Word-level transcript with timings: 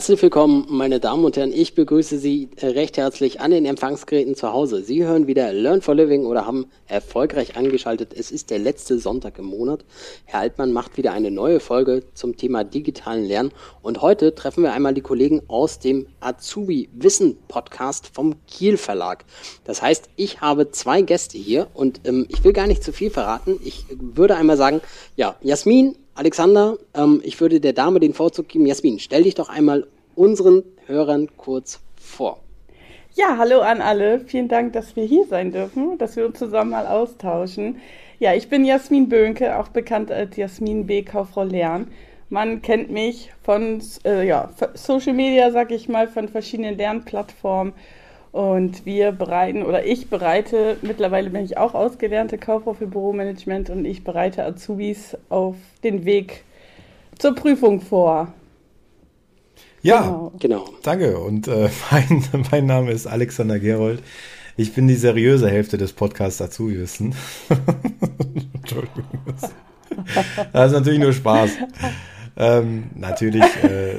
Herzlich 0.00 0.22
willkommen, 0.22 0.64
meine 0.70 0.98
Damen 0.98 1.26
und 1.26 1.36
Herren. 1.36 1.52
Ich 1.52 1.74
begrüße 1.74 2.18
Sie 2.18 2.48
recht 2.62 2.96
herzlich 2.96 3.42
an 3.42 3.50
den 3.50 3.66
Empfangsgeräten 3.66 4.34
zu 4.34 4.50
Hause. 4.50 4.82
Sie 4.82 5.04
hören 5.04 5.26
wieder 5.26 5.52
Learn 5.52 5.82
for 5.82 5.94
Living 5.94 6.24
oder 6.24 6.46
haben 6.46 6.70
erfolgreich 6.86 7.58
angeschaltet. 7.58 8.14
Es 8.16 8.30
ist 8.30 8.48
der 8.48 8.60
letzte 8.60 8.98
Sonntag 8.98 9.38
im 9.38 9.44
Monat. 9.44 9.84
Herr 10.24 10.40
Altmann 10.40 10.72
macht 10.72 10.96
wieder 10.96 11.12
eine 11.12 11.30
neue 11.30 11.60
Folge 11.60 12.02
zum 12.14 12.38
Thema 12.38 12.64
digitalen 12.64 13.26
Lernen. 13.26 13.52
Und 13.82 14.00
heute 14.00 14.34
treffen 14.34 14.62
wir 14.62 14.72
einmal 14.72 14.94
die 14.94 15.02
Kollegen 15.02 15.42
aus 15.48 15.80
dem 15.80 16.06
Azubi 16.20 16.88
Wissen 16.94 17.36
Podcast 17.46 18.08
vom 18.10 18.36
Kiel 18.46 18.78
Verlag. 18.78 19.26
Das 19.64 19.82
heißt, 19.82 20.08
ich 20.16 20.40
habe 20.40 20.70
zwei 20.70 21.02
Gäste 21.02 21.36
hier 21.36 21.66
und 21.74 22.00
ähm, 22.04 22.24
ich 22.30 22.42
will 22.42 22.54
gar 22.54 22.66
nicht 22.66 22.82
zu 22.82 22.94
viel 22.94 23.10
verraten. 23.10 23.60
Ich 23.62 23.84
würde 23.90 24.36
einmal 24.36 24.56
sagen, 24.56 24.80
ja, 25.16 25.36
Jasmin 25.42 25.94
Alexander, 26.20 26.76
ähm, 26.92 27.22
ich 27.24 27.40
würde 27.40 27.60
der 27.60 27.72
Dame 27.72 27.98
den 27.98 28.12
Vorzug 28.12 28.46
geben. 28.46 28.66
Jasmin, 28.66 28.98
stell 28.98 29.22
dich 29.22 29.36
doch 29.36 29.48
einmal 29.48 29.86
unseren 30.14 30.64
Hörern 30.84 31.28
kurz 31.38 31.80
vor. 31.96 32.40
Ja, 33.14 33.38
hallo 33.38 33.60
an 33.60 33.80
alle. 33.80 34.20
Vielen 34.20 34.46
Dank, 34.46 34.74
dass 34.74 34.96
wir 34.96 35.04
hier 35.04 35.24
sein 35.24 35.50
dürfen, 35.50 35.96
dass 35.96 36.16
wir 36.16 36.26
uns 36.26 36.38
zusammen 36.38 36.72
mal 36.72 36.86
austauschen. 36.86 37.80
Ja, 38.18 38.34
ich 38.34 38.50
bin 38.50 38.66
Jasmin 38.66 39.08
Böhnke, 39.08 39.58
auch 39.58 39.68
bekannt 39.68 40.12
als 40.12 40.36
Jasmin 40.36 40.86
B. 40.86 41.00
Kauffrau 41.04 41.44
Lern. 41.44 41.88
Man 42.28 42.60
kennt 42.60 42.90
mich 42.90 43.32
von 43.42 43.82
äh, 44.04 44.28
ja, 44.28 44.50
Social 44.74 45.14
Media, 45.14 45.50
sag 45.50 45.70
ich 45.70 45.88
mal, 45.88 46.06
von 46.06 46.28
verschiedenen 46.28 46.76
Lernplattformen 46.76 47.72
und 48.32 48.86
wir 48.86 49.12
bereiten, 49.12 49.64
oder 49.64 49.84
ich 49.84 50.08
bereite, 50.08 50.76
mittlerweile 50.82 51.30
bin 51.30 51.44
ich 51.44 51.58
auch 51.58 51.74
ausgelernte 51.74 52.38
Kauffrau 52.38 52.74
für 52.74 52.86
Büromanagement 52.86 53.70
und 53.70 53.84
ich 53.84 54.04
bereite 54.04 54.44
Azubis 54.44 55.16
auf 55.28 55.56
den 55.82 56.04
Weg 56.04 56.44
zur 57.18 57.34
Prüfung 57.34 57.80
vor. 57.80 58.32
Ja, 59.82 60.02
genau. 60.02 60.32
genau. 60.38 60.64
Danke. 60.82 61.18
Und 61.18 61.48
äh, 61.48 61.70
mein, 61.90 62.24
mein 62.50 62.66
Name 62.66 62.92
ist 62.92 63.06
Alexander 63.06 63.58
Gerold. 63.58 64.02
Ich 64.56 64.74
bin 64.74 64.88
die 64.88 64.94
seriöse 64.94 65.48
Hälfte 65.48 65.78
des 65.78 65.92
Podcasts 65.92 66.42
Azubi-Wissen. 66.42 67.14
Entschuldigung. 68.54 69.04
Das 70.52 70.66
ist 70.66 70.78
natürlich 70.78 71.00
nur 71.00 71.12
Spaß. 71.12 71.50
Ähm, 72.36 72.90
natürlich 72.94 73.44
äh, 73.64 73.98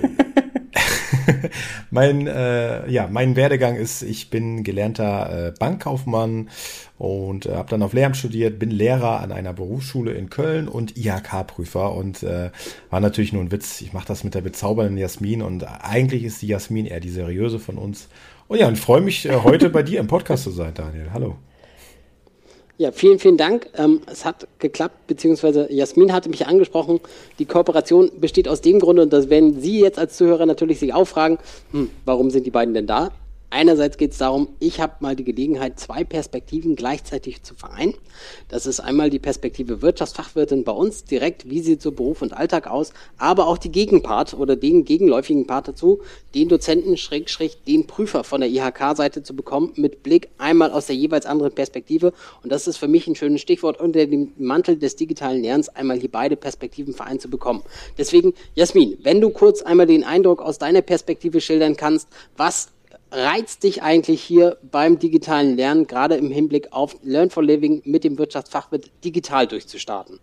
mein, 1.92 2.25
äh, 2.25 2.89
ja, 2.89 3.08
mein 3.11 3.36
Werdegang 3.36 3.75
ist, 3.75 4.02
ich 4.02 4.30
bin 4.30 4.64
gelernter 4.64 5.47
äh, 5.47 5.52
Bankkaufmann 5.52 6.50
und 6.97 7.45
äh, 7.45 7.56
habe 7.56 7.70
dann 7.70 7.84
auf 7.84 7.94
Lehramt 7.94 8.17
studiert, 8.17 8.58
bin 8.58 8.72
Lehrer 8.72 9.20
an 9.20 9.31
einer 9.31 9.53
Berufsschule 9.53 10.14
in 10.14 10.30
Köln 10.30 10.67
und 10.67 10.97
IHK-Prüfer 10.97 11.94
und 11.94 12.23
äh, 12.23 12.50
war 12.89 13.00
natürlich 13.02 13.34
nur 13.34 13.44
ein 13.44 13.52
Witz. 13.52 13.81
Ich 13.81 13.94
mache 13.94 14.08
das 14.08 14.23
mit 14.23 14.34
der 14.34 14.42
bezaubernden 14.42 14.97
Jasmin 14.97 15.42
und 15.42 15.64
eigentlich 15.64 16.23
ist 16.23 16.42
die 16.42 16.47
Jasmin 16.47 16.86
eher 16.86 17.02
die 17.02 17.09
seriöse 17.09 17.59
von 17.59 17.78
uns. 17.78 18.08
Und 18.47 18.59
ja, 18.59 18.67
und 18.67 18.80
freue 18.80 19.02
mich 19.02 19.25
äh, 19.25 19.36
heute 19.44 19.69
bei 19.69 19.84
dir 19.84 20.00
im 20.00 20.08
Podcast 20.08 20.44
zu 20.44 20.52
sein, 20.52 20.73
Daniel. 20.73 21.09
Hallo. 21.14 21.38
Ja, 22.82 22.92
vielen, 22.92 23.20
vielen 23.20 23.38
Dank. 23.38 23.68
Ähm, 23.78 24.02
es 24.08 24.26
hat 24.26 24.48
geklappt, 24.58 25.06
beziehungsweise 25.06 25.72
Jasmin 25.72 26.12
hatte 26.12 26.30
mich 26.30 26.48
angesprochen. 26.48 27.00
Die 27.38 27.46
Kooperation 27.46 28.10
besteht 28.20 28.48
aus 28.48 28.62
dem 28.62 28.80
Grunde, 28.80 29.04
und 29.04 29.14
das 29.14 29.30
werden 29.30 29.62
Sie 29.62 29.80
jetzt 29.80 30.00
als 30.00 30.18
Zuhörer 30.18 30.48
natürlich 30.48 30.80
sich 30.80 30.92
auch 30.92 31.06
fragen, 31.06 31.38
hm, 31.74 31.92
warum 32.06 32.32
sind 32.32 32.48
die 32.48 32.50
beiden 32.50 32.74
denn 32.74 32.88
da? 32.88 33.12
Einerseits 33.54 33.98
geht 33.98 34.14
es 34.14 34.18
darum, 34.18 34.48
ich 34.60 34.80
habe 34.80 34.94
mal 35.02 35.14
die 35.14 35.26
Gelegenheit, 35.26 35.78
zwei 35.78 36.06
Perspektiven 36.06 36.78
gleichzeitig 36.78 37.44
zu 37.44 37.54
vereinen. 37.54 37.94
Das 38.48 38.66
ist 38.66 38.80
einmal 38.80 39.10
die 39.10 39.20
Perspektive 39.20 39.82
Wirtschaftsfachwirtin 39.82 40.64
bei 40.64 40.72
uns, 40.72 41.04
direkt, 41.04 41.50
wie 41.50 41.60
sieht 41.60 41.82
so 41.82 41.92
Beruf 41.92 42.22
und 42.22 42.32
Alltag 42.32 42.68
aus, 42.68 42.94
aber 43.18 43.48
auch 43.48 43.58
die 43.58 43.72
Gegenpart 43.72 44.36
oder 44.36 44.56
den 44.56 44.86
gegenläufigen 44.86 45.48
Part 45.48 45.68
dazu, 45.68 46.00
den 46.34 46.48
Dozenten, 46.48 46.96
schräg, 46.96 47.30
schräg, 47.30 47.66
den 47.66 47.88
Prüfer 47.88 48.24
von 48.24 48.40
der 48.40 48.50
IHK-Seite 48.50 49.22
zu 49.22 49.36
bekommen, 49.36 49.74
mit 49.75 50.02
Blick 50.02 50.30
einmal 50.38 50.72
aus 50.72 50.86
der 50.86 50.96
jeweils 50.96 51.25
anderen 51.25 51.52
Perspektive. 51.52 52.14
Und 52.44 52.54
das 52.54 52.68
ist 52.68 52.78
für 52.78 52.88
mich 52.88 53.06
ein 53.08 53.16
schönes 53.16 53.42
Stichwort, 53.42 53.81
unter 53.81 54.06
dem 54.06 54.31
Mantel 54.38 54.78
des 54.78 54.96
digitalen 54.96 55.44
Lernens 55.44 55.68
einmal 55.68 56.00
hier 56.00 56.09
beide 56.09 56.38
Perspektiven 56.38 56.94
vereint 56.94 57.22
zu 57.22 57.30
bekommen. 57.30 57.64
Deswegen, 57.98 58.34
Jasmin, 58.56 58.98
wenn 59.04 59.20
du 59.20 59.30
kurz 59.30 59.62
einmal 59.62 59.88
den 59.88 60.06
Eindruck 60.06 60.42
aus 60.42 60.58
deiner 60.58 60.81
Perspektive 60.81 61.42
schildern 61.42 61.75
kannst, 61.75 62.08
was 62.38 62.70
reizt 63.12 63.64
dich 63.64 63.84
eigentlich 63.84 64.22
hier 64.22 64.58
beim 64.72 65.00
digitalen 65.00 65.56
Lernen, 65.56 65.88
gerade 65.88 66.16
im 66.16 66.32
Hinblick 66.32 66.72
auf 66.72 66.96
Learn 67.04 67.30
for 67.30 67.44
Living 67.44 67.82
mit 67.86 68.04
dem 68.04 68.18
Wirtschaftsfachwirt 68.18 68.92
digital 69.04 69.48
durchzustarten? 69.48 70.20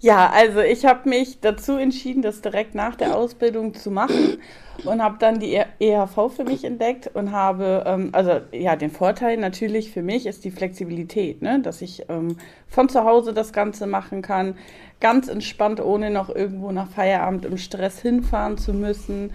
Ja, 0.00 0.30
also 0.30 0.60
ich 0.60 0.84
habe 0.84 1.08
mich 1.08 1.40
dazu 1.40 1.76
entschieden, 1.76 2.20
das 2.20 2.42
direkt 2.42 2.74
nach 2.74 2.94
der 2.94 3.16
Ausbildung 3.16 3.72
zu 3.72 3.90
machen 3.90 4.36
und 4.84 5.02
habe 5.02 5.16
dann 5.18 5.40
die 5.40 5.58
EHV 5.78 6.30
für 6.30 6.44
mich 6.44 6.64
entdeckt 6.64 7.10
und 7.14 7.32
habe, 7.32 7.84
ähm, 7.86 8.10
also 8.12 8.40
ja, 8.52 8.76
den 8.76 8.90
Vorteil 8.90 9.38
natürlich 9.38 9.92
für 9.92 10.02
mich 10.02 10.26
ist 10.26 10.44
die 10.44 10.50
Flexibilität, 10.50 11.40
ne? 11.40 11.60
dass 11.60 11.80
ich 11.80 12.04
ähm, 12.10 12.36
von 12.68 12.90
zu 12.90 13.04
Hause 13.04 13.32
das 13.32 13.54
Ganze 13.54 13.86
machen 13.86 14.20
kann, 14.20 14.58
ganz 15.00 15.28
entspannt, 15.28 15.80
ohne 15.80 16.10
noch 16.10 16.28
irgendwo 16.28 16.70
nach 16.70 16.90
Feierabend 16.90 17.46
im 17.46 17.56
Stress 17.56 17.98
hinfahren 18.00 18.58
zu 18.58 18.74
müssen. 18.74 19.32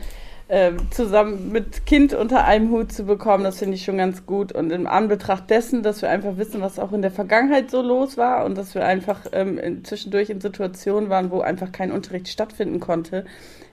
Ähm, 0.52 0.78
zusammen 0.90 1.52
mit 1.52 1.86
Kind 1.86 2.16
unter 2.16 2.44
einem 2.44 2.72
Hut 2.72 2.92
zu 2.92 3.04
bekommen, 3.04 3.44
das 3.44 3.60
finde 3.60 3.76
ich 3.76 3.86
schon 3.86 4.00
ganz 4.00 4.26
gut. 4.26 4.52
Und 4.52 4.72
im 4.72 4.88
Anbetracht 4.88 5.48
dessen, 5.52 5.84
dass 5.84 6.02
wir 6.02 6.10
einfach 6.10 6.38
wissen, 6.38 6.60
was 6.60 6.80
auch 6.80 6.92
in 6.92 7.04
der 7.04 7.12
Vergangenheit 7.12 7.70
so 7.70 7.84
los 7.84 8.18
war 8.18 8.46
und 8.46 8.58
dass 8.58 8.74
wir 8.74 8.84
einfach 8.84 9.28
ähm, 9.32 9.60
in, 9.60 9.86
zwischendurch 9.86 10.32
in 10.32 10.42
Situationen 10.42 11.12
waren, 11.12 11.30
wo 11.30 11.42
einfach 11.42 11.72
kein 11.72 11.92
Unterricht 11.92 12.30
stattfinden 12.30 12.80
konnte, 12.80 13.26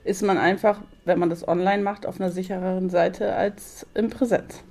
ist 0.03 0.21
man 0.21 0.37
einfach, 0.37 0.79
wenn 1.03 1.17
man 1.17 1.31
das 1.31 1.47
online 1.47 1.81
macht, 1.81 2.05
auf 2.05 2.21
einer 2.21 2.29
sichereren 2.29 2.91
Seite 2.91 3.33
als 3.33 3.87
im 3.95 4.11
Präsenz. 4.11 4.63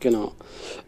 Genau. 0.00 0.32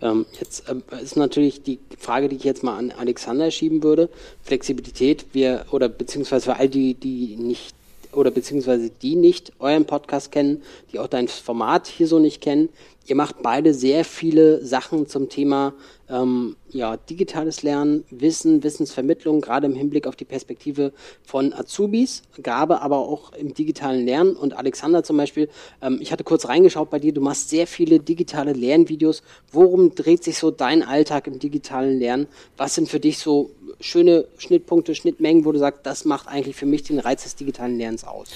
Ähm, 0.03 0.27
jetzt 0.39 0.69
äh, 0.69 1.03
ist 1.03 1.17
natürlich 1.17 1.63
die 1.63 1.81
Frage, 1.99 2.29
die 2.29 2.37
ich 2.37 2.45
jetzt 2.45 2.63
mal 2.63 2.77
an 2.77 2.93
Alexander 2.93 3.51
schieben 3.51 3.83
würde. 3.83 4.11
Flexibilität, 4.43 5.29
wir, 5.33 5.65
oder 5.71 5.89
beziehungsweise 5.89 6.53
für 6.53 6.57
all 6.59 6.69
die, 6.69 6.93
die 6.93 7.37
nicht 7.37 7.75
oder 8.13 8.31
beziehungsweise 8.31 8.91
die 8.91 9.17
nicht 9.17 9.53
euren 9.59 9.85
Podcast 9.85 10.33
kennen, 10.33 10.63
die 10.93 10.99
auch 10.99 11.07
dein 11.07 11.29
Format 11.29 11.87
hier 11.87 12.07
so 12.07 12.19
nicht 12.19 12.41
kennen. 12.41 12.69
Ihr 13.07 13.17
macht 13.17 13.43
beide 13.43 13.75
sehr 13.75 14.05
viele 14.05 14.65
Sachen 14.65 15.07
zum 15.07 15.29
Thema 15.29 15.73
ähm, 16.11 16.57
ja, 16.71 16.97
digitales 16.97 17.63
Lernen, 17.63 18.05
Wissen, 18.11 18.63
Wissensvermittlung, 18.63 19.41
gerade 19.41 19.67
im 19.67 19.75
Hinblick 19.75 20.07
auf 20.07 20.17
die 20.17 20.25
Perspektive 20.25 20.93
von 21.23 21.53
Azubis, 21.53 22.23
Gabe 22.43 22.83
aber 22.83 22.99
auch 22.99 23.33
im 23.33 23.55
digitalen 23.55 24.05
Lernen. 24.05 24.37
Und 24.37 24.57
Alexander 24.57 25.03
zum 25.05 25.17
Beispiel, 25.17 25.49
ähm, 25.81 25.99
ich 26.01 26.13
hatte 26.13 26.25
kurz 26.25 26.49
reingeschaut 26.49 26.91
bei 26.91 26.99
dir, 26.99 27.13
du 27.13 27.21
machst 27.21 27.49
sehr 27.49 27.67
viele 27.67 28.01
digitale 28.01 28.53
Lernvideos. 28.53 29.23
Worum 29.53 29.95
dreht 29.95 30.25
sich 30.25 30.39
so 30.39 30.51
dein 30.51 30.83
Alltag 30.83 31.27
im 31.27 31.39
digitalen 31.39 31.99
Lernen? 31.99 32.27
Was 32.57 32.75
sind 32.75 32.89
für 32.89 33.01
dich 33.01 33.19
so 33.19 33.51
schöne 33.81 34.27
Schnittpunkte, 34.39 34.95
Schnittmengen, 34.95 35.45
wo 35.45 35.53
du 35.53 35.59
sagst, 35.59 35.87
das 35.87 36.05
macht 36.05 36.29
eigentlich 36.29 36.57
für 36.57 36.67
mich 36.67 36.83
den 36.83 36.99
Reiz 36.99 37.23
des 37.23 37.37
digitalen 37.37 37.79
Lernens 37.79 38.05
aus? 38.05 38.31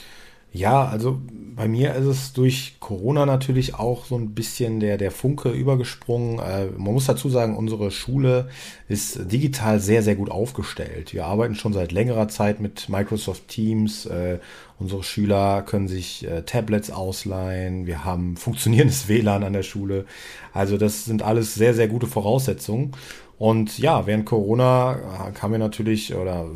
Ja, 0.54 0.86
also 0.86 1.20
bei 1.56 1.66
mir 1.66 1.94
ist 1.94 2.06
es 2.06 2.32
durch 2.32 2.76
Corona 2.78 3.26
natürlich 3.26 3.74
auch 3.74 4.04
so 4.04 4.16
ein 4.16 4.34
bisschen 4.34 4.78
der, 4.78 4.98
der 4.98 5.10
Funke 5.10 5.50
übergesprungen. 5.50 6.38
Äh, 6.38 6.66
man 6.76 6.94
muss 6.94 7.06
dazu 7.06 7.28
sagen, 7.28 7.56
unsere 7.56 7.90
Schule 7.90 8.48
ist 8.88 9.32
digital 9.32 9.80
sehr, 9.80 10.04
sehr 10.04 10.14
gut 10.14 10.30
aufgestellt. 10.30 11.12
Wir 11.12 11.26
arbeiten 11.26 11.56
schon 11.56 11.72
seit 11.72 11.90
längerer 11.90 12.28
Zeit 12.28 12.60
mit 12.60 12.88
Microsoft 12.88 13.48
Teams. 13.48 14.06
Äh, 14.06 14.38
unsere 14.78 15.02
Schüler 15.02 15.62
können 15.62 15.88
sich 15.88 16.24
äh, 16.24 16.42
Tablets 16.42 16.92
ausleihen. 16.92 17.86
Wir 17.86 18.04
haben 18.04 18.36
funktionierendes 18.36 19.08
WLAN 19.08 19.42
an 19.42 19.54
der 19.54 19.64
Schule. 19.64 20.06
Also 20.52 20.78
das 20.78 21.04
sind 21.04 21.24
alles 21.24 21.54
sehr, 21.54 21.74
sehr 21.74 21.88
gute 21.88 22.06
Voraussetzungen. 22.06 22.92
Und 23.38 23.80
ja, 23.80 24.06
während 24.06 24.24
Corona 24.26 25.28
äh, 25.28 25.32
kam 25.32 25.50
ja 25.50 25.58
natürlich 25.58 26.14
oder 26.14 26.46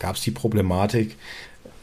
gab 0.00 0.16
es 0.16 0.22
die 0.22 0.32
Problematik, 0.32 1.16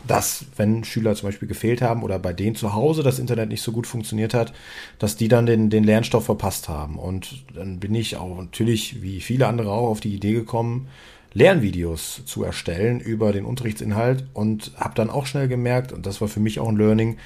dass, 0.07 0.45
wenn 0.57 0.83
Schüler 0.83 1.15
zum 1.15 1.29
Beispiel 1.29 1.47
gefehlt 1.47 1.81
haben 1.81 2.03
oder 2.03 2.19
bei 2.19 2.33
denen 2.33 2.55
zu 2.55 2.73
Hause 2.73 3.03
das 3.03 3.19
Internet 3.19 3.49
nicht 3.49 3.61
so 3.61 3.71
gut 3.71 3.87
funktioniert 3.87 4.33
hat, 4.33 4.53
dass 4.99 5.15
die 5.15 5.27
dann 5.27 5.45
den, 5.45 5.69
den 5.69 5.83
Lernstoff 5.83 6.25
verpasst 6.25 6.69
haben. 6.69 6.97
Und 6.97 7.45
dann 7.55 7.79
bin 7.79 7.95
ich 7.95 8.17
auch 8.17 8.37
natürlich, 8.37 9.01
wie 9.01 9.21
viele 9.21 9.47
andere 9.47 9.71
auch, 9.71 9.89
auf 9.89 9.99
die 10.01 10.13
Idee 10.13 10.33
gekommen, 10.33 10.87
Lernvideos 11.33 12.21
zu 12.25 12.43
erstellen 12.43 12.99
über 12.99 13.31
den 13.31 13.45
Unterrichtsinhalt 13.45 14.25
und 14.33 14.71
habe 14.77 14.93
dann 14.95 15.09
auch 15.09 15.25
schnell 15.25 15.47
gemerkt, 15.47 15.91
und 15.91 16.05
das 16.05 16.21
war 16.21 16.27
für 16.27 16.39
mich 16.39 16.59
auch 16.59 16.67
ein 16.67 16.77
Learning, 16.77 17.17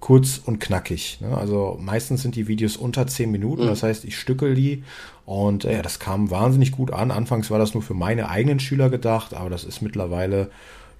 kurz 0.00 0.38
und 0.44 0.60
knackig. 0.60 1.18
Ne? 1.22 1.34
Also 1.34 1.78
meistens 1.80 2.20
sind 2.20 2.36
die 2.36 2.46
Videos 2.46 2.76
unter 2.76 3.06
zehn 3.06 3.30
Minuten, 3.30 3.62
mhm. 3.62 3.68
das 3.68 3.82
heißt, 3.82 4.04
ich 4.04 4.18
stückel 4.18 4.54
die 4.54 4.84
und 5.24 5.64
äh, 5.64 5.80
das 5.80 5.98
kam 5.98 6.30
wahnsinnig 6.30 6.72
gut 6.72 6.92
an. 6.92 7.10
Anfangs 7.10 7.50
war 7.50 7.58
das 7.58 7.72
nur 7.72 7.82
für 7.82 7.94
meine 7.94 8.28
eigenen 8.28 8.60
Schüler 8.60 8.90
gedacht, 8.90 9.32
aber 9.32 9.48
das 9.48 9.64
ist 9.64 9.80
mittlerweile 9.80 10.50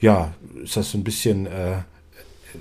ja, 0.00 0.32
ist 0.62 0.76
das 0.76 0.91
so 0.91 0.99
ein 0.99 1.05
bisschen 1.05 1.46
äh, 1.46 1.76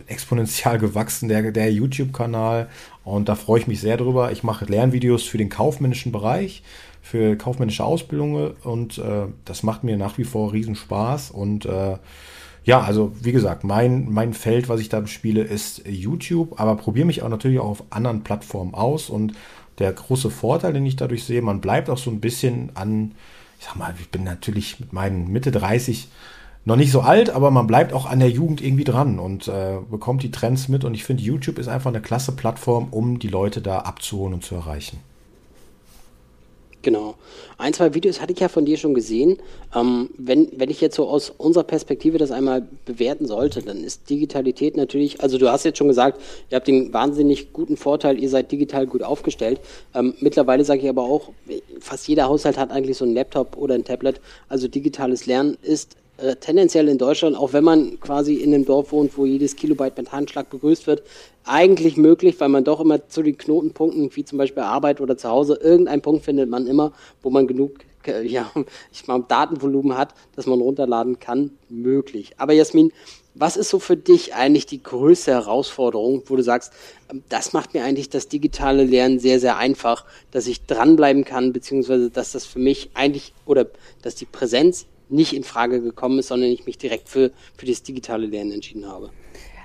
exponentiell 0.08 0.78
gewachsen, 0.80 1.30
der, 1.30 1.52
der 1.52 1.72
YouTube-Kanal. 1.72 2.70
Und 3.04 3.30
da 3.30 3.36
freue 3.36 3.60
ich 3.60 3.68
mich 3.68 3.82
sehr 3.82 3.98
drüber. 3.98 4.32
Ich 4.32 4.44
mache 4.44 4.66
Lernvideos 4.66 5.24
für 5.24 5.38
den 5.38 5.50
kaufmännischen 5.50 6.12
Bereich, 6.12 6.64
für 7.02 7.36
kaufmännische 7.36 7.84
Ausbildungen 7.84 8.54
und 8.64 8.98
äh, 8.98 9.26
das 9.46 9.62
macht 9.64 9.84
mir 9.84 9.98
nach 9.98 10.18
wie 10.18 10.24
vor 10.24 10.54
riesen 10.54 10.76
Spaß. 10.76 11.32
Und 11.32 11.66
äh, 11.66 11.98
Ja, 12.66 12.82
also 12.82 13.12
wie 13.22 13.34
gesagt, 13.34 13.66
mein, 13.66 14.10
mein 14.10 14.34
Feld, 14.34 14.70
was 14.70 14.80
ich 14.80 14.88
da 14.88 15.06
spiele, 15.06 15.42
ist 15.44 15.86
YouTube, 15.86 16.60
aber 16.62 16.78
probiere 16.78 17.06
mich 17.06 17.22
auch 17.22 17.30
natürlich 17.30 17.60
auch 17.60 17.70
auf 17.70 17.84
anderen 17.90 18.24
Plattformen 18.24 18.74
aus 18.74 19.10
und 19.10 19.34
der 19.80 19.92
große 19.92 20.30
Vorteil, 20.30 20.72
den 20.74 20.86
ich 20.86 20.96
dadurch 20.96 21.26
sehe, 21.26 21.42
man 21.42 21.60
bleibt 21.60 21.90
auch 21.90 21.98
so 21.98 22.10
ein 22.10 22.22
bisschen 22.22 22.70
an, 22.76 23.12
ich 23.60 23.66
sag 23.66 23.76
mal, 23.76 23.94
ich 24.00 24.10
bin 24.10 24.24
natürlich 24.24 24.80
mit 24.80 24.94
meinen 24.94 25.30
Mitte 25.32 25.52
30 25.52 26.08
noch 26.66 26.76
nicht 26.76 26.92
so 26.92 27.02
alt, 27.02 27.30
aber 27.30 27.52
man 27.52 27.68
bleibt 27.68 27.94
auch 27.94 28.06
an 28.06 28.20
der 28.20 28.30
Jugend 28.30 28.62
irgendwie 28.62 28.86
dran 28.86 29.20
und 29.20 29.48
äh, 29.48 29.78
bekommt 29.90 30.24
die 30.24 30.32
Trends 30.32 30.70
mit 30.70 30.84
und 30.86 30.94
ich 30.94 31.04
finde, 31.04 31.24
YouTube 31.24 31.60
ist 31.60 31.68
einfach 31.68 31.90
eine 31.90 32.02
klasse 32.02 32.32
Plattform, 32.32 32.88
um 32.92 33.20
die 33.20 33.28
Leute 33.28 33.62
da 33.62 33.80
abzuholen 33.80 34.34
und 34.34 34.46
zu 34.46 34.56
erreichen. 34.56 35.00
Genau. 36.84 37.16
Ein, 37.58 37.74
zwei 37.74 37.94
Videos 37.94 38.22
hatte 38.22 38.34
ich 38.34 38.42
ja 38.42 38.50
von 38.50 38.66
dir 38.66 38.76
schon 38.78 38.94
gesehen. 38.94 39.38
Ähm, 39.74 40.10
wenn, 40.18 40.50
wenn 40.58 40.70
ich 40.70 40.82
jetzt 40.82 40.98
so 40.98 41.08
aus 41.08 41.30
unserer 41.30 41.64
Perspektive 41.64 42.18
das 42.18 42.30
einmal 42.30 42.68
bewerten 42.84 43.26
sollte, 43.26 43.62
dann 43.62 43.86
ist 43.86 44.10
Digitalität 44.10 44.76
natürlich, 44.76 45.22
also 45.22 45.38
du 45.38 45.50
hast 45.50 45.64
jetzt 45.64 45.78
schon 45.78 45.88
gesagt, 45.88 46.20
ihr 46.50 46.58
habt 46.58 46.68
den 46.68 46.94
wahnsinnig 46.94 47.54
guten 47.54 47.78
Vorteil, 47.78 48.22
ihr 48.22 48.28
seid 48.28 48.52
digital 48.52 48.86
gut 48.86 49.02
aufgestellt. 49.02 49.62
Ähm, 49.96 50.14
mittlerweile 50.20 50.66
sage 50.66 50.82
ich 50.82 50.90
aber 50.90 51.04
auch, 51.04 51.32
fast 51.80 52.06
jeder 52.10 52.28
Haushalt 52.28 52.58
hat 52.58 52.70
eigentlich 52.70 52.98
so 52.98 53.06
ein 53.06 53.14
Laptop 53.14 53.56
oder 53.56 53.76
ein 53.76 53.86
Tablet. 53.86 54.20
Also 54.50 54.68
digitales 54.68 55.26
Lernen 55.26 55.58
ist 55.62 55.96
äh, 56.18 56.36
tendenziell 56.36 56.88
in 56.88 56.98
Deutschland, 56.98 57.36
auch 57.36 57.54
wenn 57.54 57.64
man 57.64 58.00
quasi 58.00 58.36
in 58.36 58.54
einem 58.54 58.66
Dorf 58.66 58.92
wohnt, 58.92 59.18
wo 59.18 59.26
jedes 59.26 59.56
Kilobyte 59.56 59.98
mit 59.98 60.12
Handschlag 60.12 60.50
begrüßt 60.50 60.88
wird, 60.88 61.04
eigentlich 61.44 61.98
möglich, 61.98 62.40
weil 62.40 62.50
man 62.50 62.64
doch 62.64 62.80
immer 62.80 63.08
zu 63.10 63.24
den 63.24 63.38
Knotenpunkten, 63.38 64.16
wie 64.16 64.24
zum 64.24 64.38
Beispiel 64.38 64.64
Arbeit 64.64 65.02
oder 65.02 65.18
zu 65.18 65.30
Hause, 65.30 65.60
irgendeinen 65.62 66.02
Punkt 66.02 66.24
findet 66.24 66.50
man 66.50 66.68
immer, 66.68 66.94
wo 67.22 67.30
man 67.30 67.48
genug 67.48 67.80
äh, 68.08 68.26
ja, 68.26 68.52
ich 68.92 69.08
mal 69.08 69.24
Datenvolumen 69.28 69.98
hat, 69.98 70.14
dass 70.36 70.46
man 70.46 70.62
runterladen 70.62 71.20
kann, 71.20 71.52
möglich. 71.70 72.34
Aber 72.38 72.54
Jasmin, 72.54 72.92
was 73.36 73.58
ist 73.58 73.70
so 73.70 73.80
für 73.80 73.98
dich 73.98 74.36
eigentlich 74.36 74.66
die 74.66 74.84
größte 74.84 75.32
Herausforderung, 75.32 76.24
wo 76.28 76.36
du 76.36 76.44
sagst, 76.44 76.74
ähm, 77.12 77.24
das 77.30 77.54
macht 77.54 77.74
mir 77.74 77.84
eigentlich 77.84 78.10
das 78.10 78.28
digitale 78.28 78.84
Lernen 78.84 79.20
sehr, 79.20 79.40
sehr 79.40 79.58
einfach, 79.58 80.06
dass 80.32 80.48
ich 80.48 80.66
dranbleiben 80.66 81.26
kann, 81.26 81.54
beziehungsweise 81.54 82.10
dass 82.10 82.32
das 82.32 82.46
für 82.46 82.60
mich 82.60 82.92
eigentlich 82.94 83.34
oder 83.46 83.68
dass 84.02 84.16
die 84.16 84.26
Präsenz 84.26 84.86
nicht 85.14 85.34
in 85.34 85.44
Frage 85.44 85.82
gekommen 85.82 86.20
ist, 86.20 86.28
sondern 86.28 86.50
ich 86.50 86.66
mich 86.66 86.78
direkt 86.78 87.10
für, 87.10 87.32
für 87.58 87.66
das 87.66 87.84
digitale 87.84 88.26
Lernen 88.26 88.52
entschieden 88.52 88.88
habe. 88.88 89.12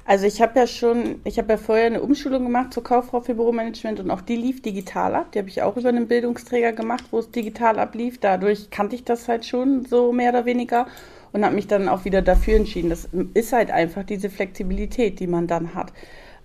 Also 0.05 0.27
ich 0.27 0.41
habe 0.41 0.59
ja 0.59 0.67
schon, 0.67 1.21
ich 1.25 1.39
habe 1.39 1.53
ja 1.53 1.57
vorher 1.59 1.85
eine 1.85 2.01
Umschulung 2.01 2.45
gemacht 2.45 2.73
zur 2.73 2.83
Kauffrau 2.83 3.21
für 3.21 3.35
Büromanagement 3.35 4.01
und 4.01 4.11
auch 4.11 4.23
die 4.23 4.37
lief 4.37 4.63
digital 4.63 5.15
ab. 5.15 5.33
Die 5.33 5.39
habe 5.39 5.51
ich 5.51 5.61
auch 5.61 5.77
über 5.77 5.91
einen 5.91 6.09
Bildungsträger 6.09 6.73
gemacht, 6.73 7.05
wo 7.11 7.19
es 7.19 7.31
digital 7.31 7.79
ablief. 7.79 8.19
Dadurch 8.19 8.71
kannte 8.71 8.97
ich 8.97 9.05
das 9.05 9.29
halt 9.29 9.45
schon 9.45 9.85
so 9.85 10.11
mehr 10.13 10.31
oder 10.31 10.47
weniger 10.47 10.87
und 11.33 11.45
habe 11.45 11.55
mich 11.55 11.67
dann 11.67 11.91
auch 11.91 12.07
wieder 12.07 12.23
dafür 12.23 12.57
entschieden. 12.57 12.89
Das 12.89 13.07
ist 13.35 13.53
halt 13.53 13.71
einfach 13.71 14.03
diese 14.03 14.31
Flexibilität, 14.31 15.21
die 15.21 15.27
man 15.27 15.47
dann 15.47 15.75
hat. 15.75 15.93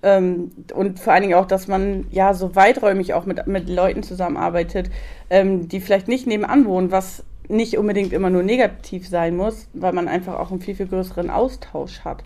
Ähm, 0.01 0.51
und 0.73 0.99
vor 0.99 1.13
allen 1.13 1.21
Dingen 1.21 1.35
auch, 1.35 1.47
dass 1.47 1.69
man 1.69 2.07
ja 2.11 2.33
so 2.33 2.55
weiträumig 2.55 3.13
auch 3.13 3.25
mit, 3.25 3.47
mit 3.47 3.69
Leuten 3.69 4.03
zusammenarbeitet, 4.03 4.89
ähm, 5.29 5.69
die 5.69 5.79
vielleicht 5.79 6.09
nicht 6.09 6.27
nebenan 6.27 6.65
wohnen, 6.65 6.91
was 6.91 7.23
nicht 7.49 7.77
unbedingt 7.77 8.13
immer 8.13 8.29
nur 8.29 8.43
negativ 8.43 9.07
sein 9.07 9.35
muss, 9.35 9.67
weil 9.73 9.93
man 9.93 10.07
einfach 10.07 10.39
auch 10.39 10.51
einen 10.51 10.61
viel, 10.61 10.75
viel 10.75 10.87
größeren 10.87 11.29
Austausch 11.29 12.01
hat. 12.01 12.23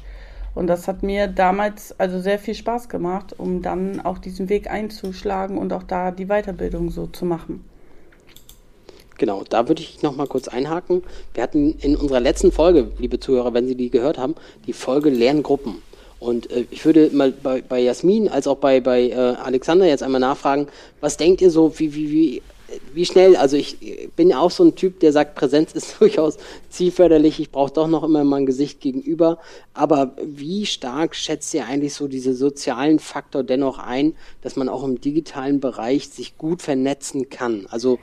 Und 0.56 0.68
das 0.68 0.88
hat 0.88 1.04
mir 1.04 1.28
damals 1.28 2.00
also 2.00 2.20
sehr 2.20 2.40
viel 2.40 2.56
Spaß 2.56 2.90
gemacht, 2.90 3.36
um 3.38 3.62
dann 3.62 4.02
auch 4.02 4.18
diesen 4.18 4.50
Weg 4.50 4.70
einzuschlagen 4.70 5.58
und 5.58 5.72
auch 5.72 5.84
da 5.84 6.12
die 6.12 6.26
Weiterbildung 6.26 6.90
so 6.90 7.06
zu 7.06 7.26
machen. 7.26 7.64
Genau, 9.20 9.44
da 9.48 9.68
würde 9.68 9.82
ich 9.82 10.02
noch 10.04 10.16
mal 10.16 10.28
kurz 10.28 10.48
einhaken. 10.48 11.04
Wir 11.34 11.44
hatten 11.44 11.76
in 11.80 11.96
unserer 11.96 12.20
letzten 12.20 12.52
Folge, 12.52 12.92
liebe 13.00 13.20
Zuhörer, 13.20 13.54
wenn 13.54 13.68
Sie 13.68 13.76
die 13.76 13.90
gehört 13.90 14.18
haben, 14.18 14.36
die 14.66 14.74
Folge 14.74 15.10
Lerngruppen. 15.10 15.82
Und 16.20 16.50
äh, 16.50 16.66
ich 16.72 16.86
würde 16.86 17.10
mal 17.14 17.32
bei, 17.32 17.62
bei 17.62 17.80
Jasmin 17.80 18.28
als 18.28 18.48
auch 18.48 18.58
bei, 18.58 18.80
bei 18.80 19.10
äh, 19.10 19.14
Alexander 19.16 19.86
jetzt 19.86 20.04
einmal 20.04 20.22
nachfragen, 20.22 20.68
was 21.02 21.18
denkt 21.18 21.42
ihr 21.42 21.52
so, 21.52 21.78
wie, 21.78 21.94
wie, 21.94 22.12
wie 22.12 22.42
wie 22.94 23.06
schnell, 23.06 23.36
also 23.36 23.56
ich 23.58 23.78
bin 24.18 24.30
ja 24.30 24.40
auch 24.40 24.52
so 24.52 24.66
ein 24.66 24.76
Typ, 24.76 25.00
der 25.00 25.14
sagt, 25.14 25.36
Präsenz 25.36 25.72
ist 25.72 25.96
durchaus 26.02 26.36
zielförderlich, 26.70 27.40
ich 27.40 27.52
brauche 27.52 27.72
doch 27.72 27.88
noch 27.88 28.04
immer 28.04 28.26
mein 28.26 28.46
Gesicht 28.46 28.82
gegenüber, 28.82 29.40
aber 29.74 30.14
wie 30.22 30.66
stark 30.66 31.16
schätzt 31.16 31.54
ihr 31.54 31.66
eigentlich 31.66 31.94
so 31.94 32.10
diese 32.10 32.34
sozialen 32.34 33.00
Faktor 33.00 33.44
dennoch 33.44 33.80
ein, 33.80 34.16
dass 34.42 34.58
man 34.58 34.68
auch 34.68 34.84
im 34.84 35.00
digitalen 35.00 35.62
Bereich 35.62 36.10
sich 36.10 36.38
gut 36.38 36.62
vernetzen 36.62 37.30
kann? 37.30 37.68
Also 37.70 38.00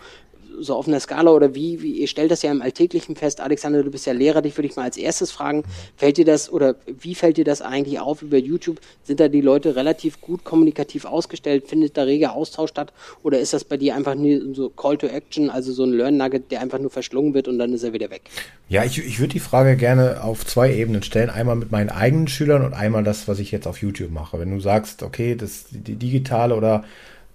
so 0.60 0.74
auf 0.74 0.88
einer 0.88 1.00
Skala 1.00 1.30
oder 1.30 1.54
wie, 1.54 1.82
wie, 1.82 1.92
ihr 1.92 2.08
stellt 2.08 2.30
das 2.30 2.42
ja 2.42 2.50
im 2.50 2.62
Alltäglichen 2.62 3.16
fest, 3.16 3.40
Alexander, 3.40 3.82
du 3.82 3.90
bist 3.90 4.06
ja 4.06 4.12
Lehrer, 4.12 4.42
dich 4.42 4.56
würde 4.56 4.68
ich 4.68 4.76
mal 4.76 4.82
als 4.82 4.96
erstes 4.96 5.30
fragen, 5.30 5.64
fällt 5.96 6.16
dir 6.16 6.24
das 6.24 6.50
oder 6.50 6.76
wie 6.86 7.14
fällt 7.14 7.36
dir 7.36 7.44
das 7.44 7.62
eigentlich 7.62 8.00
auf 8.00 8.22
über 8.22 8.38
YouTube? 8.38 8.80
Sind 9.02 9.20
da 9.20 9.28
die 9.28 9.40
Leute 9.40 9.76
relativ 9.76 10.20
gut 10.20 10.44
kommunikativ 10.44 11.04
ausgestellt? 11.04 11.68
Findet 11.68 11.96
da 11.96 12.02
reger 12.02 12.32
Austausch 12.34 12.70
statt? 12.70 12.92
Oder 13.22 13.40
ist 13.40 13.52
das 13.52 13.64
bei 13.64 13.76
dir 13.76 13.94
einfach 13.94 14.14
nur 14.14 14.54
so 14.54 14.70
Call 14.70 14.96
to 14.96 15.06
Action, 15.06 15.50
also 15.50 15.72
so 15.72 15.84
ein 15.84 15.92
Learn 15.92 16.16
Nugget, 16.16 16.50
der 16.50 16.60
einfach 16.60 16.78
nur 16.78 16.90
verschlungen 16.90 17.34
wird 17.34 17.48
und 17.48 17.58
dann 17.58 17.72
ist 17.72 17.82
er 17.82 17.92
wieder 17.92 18.10
weg? 18.10 18.22
Ja, 18.68 18.84
ich, 18.84 18.98
ich 18.98 19.20
würde 19.20 19.32
die 19.32 19.40
Frage 19.40 19.76
gerne 19.76 20.22
auf 20.22 20.46
zwei 20.46 20.74
Ebenen 20.74 21.02
stellen. 21.02 21.30
Einmal 21.30 21.56
mit 21.56 21.70
meinen 21.70 21.90
eigenen 21.90 22.28
Schülern 22.28 22.64
und 22.64 22.74
einmal 22.74 23.04
das, 23.04 23.28
was 23.28 23.38
ich 23.38 23.50
jetzt 23.50 23.66
auf 23.66 23.78
YouTube 23.78 24.10
mache. 24.10 24.38
Wenn 24.38 24.50
du 24.50 24.60
sagst, 24.60 25.02
okay, 25.02 25.34
das 25.34 25.66
die 25.70 25.96
digitale 25.96 26.54
oder 26.54 26.84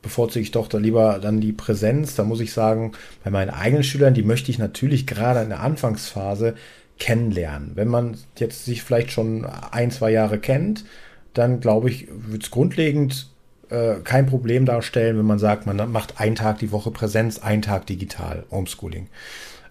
bevorzuge 0.01 0.41
ich 0.41 0.51
doch 0.51 0.67
da 0.67 0.77
lieber 0.77 1.19
dann 1.19 1.41
die 1.41 1.53
Präsenz. 1.53 2.15
Da 2.15 2.23
muss 2.23 2.39
ich 2.39 2.53
sagen, 2.53 2.93
bei 3.23 3.31
meinen 3.31 3.49
eigenen 3.49 3.83
Schülern, 3.83 4.13
die 4.13 4.23
möchte 4.23 4.51
ich 4.51 4.59
natürlich 4.59 5.07
gerade 5.07 5.41
in 5.41 5.49
der 5.49 5.61
Anfangsphase 5.61 6.55
kennenlernen. 6.99 7.71
Wenn 7.75 7.87
man 7.87 8.17
jetzt 8.37 8.65
sich 8.65 8.83
vielleicht 8.83 9.11
schon 9.11 9.45
ein, 9.45 9.91
zwei 9.91 10.11
Jahre 10.11 10.39
kennt, 10.39 10.85
dann 11.33 11.59
glaube 11.59 11.89
ich, 11.89 12.07
wird 12.09 12.43
es 12.43 12.51
grundlegend 12.51 13.29
äh, 13.69 13.95
kein 14.03 14.25
Problem 14.25 14.65
darstellen, 14.65 15.17
wenn 15.17 15.25
man 15.25 15.39
sagt, 15.39 15.65
man 15.65 15.91
macht 15.91 16.19
einen 16.19 16.35
Tag 16.35 16.59
die 16.59 16.71
Woche 16.71 16.91
Präsenz, 16.91 17.39
einen 17.39 17.61
Tag 17.61 17.87
digital, 17.87 18.43
Homeschooling. 18.51 19.07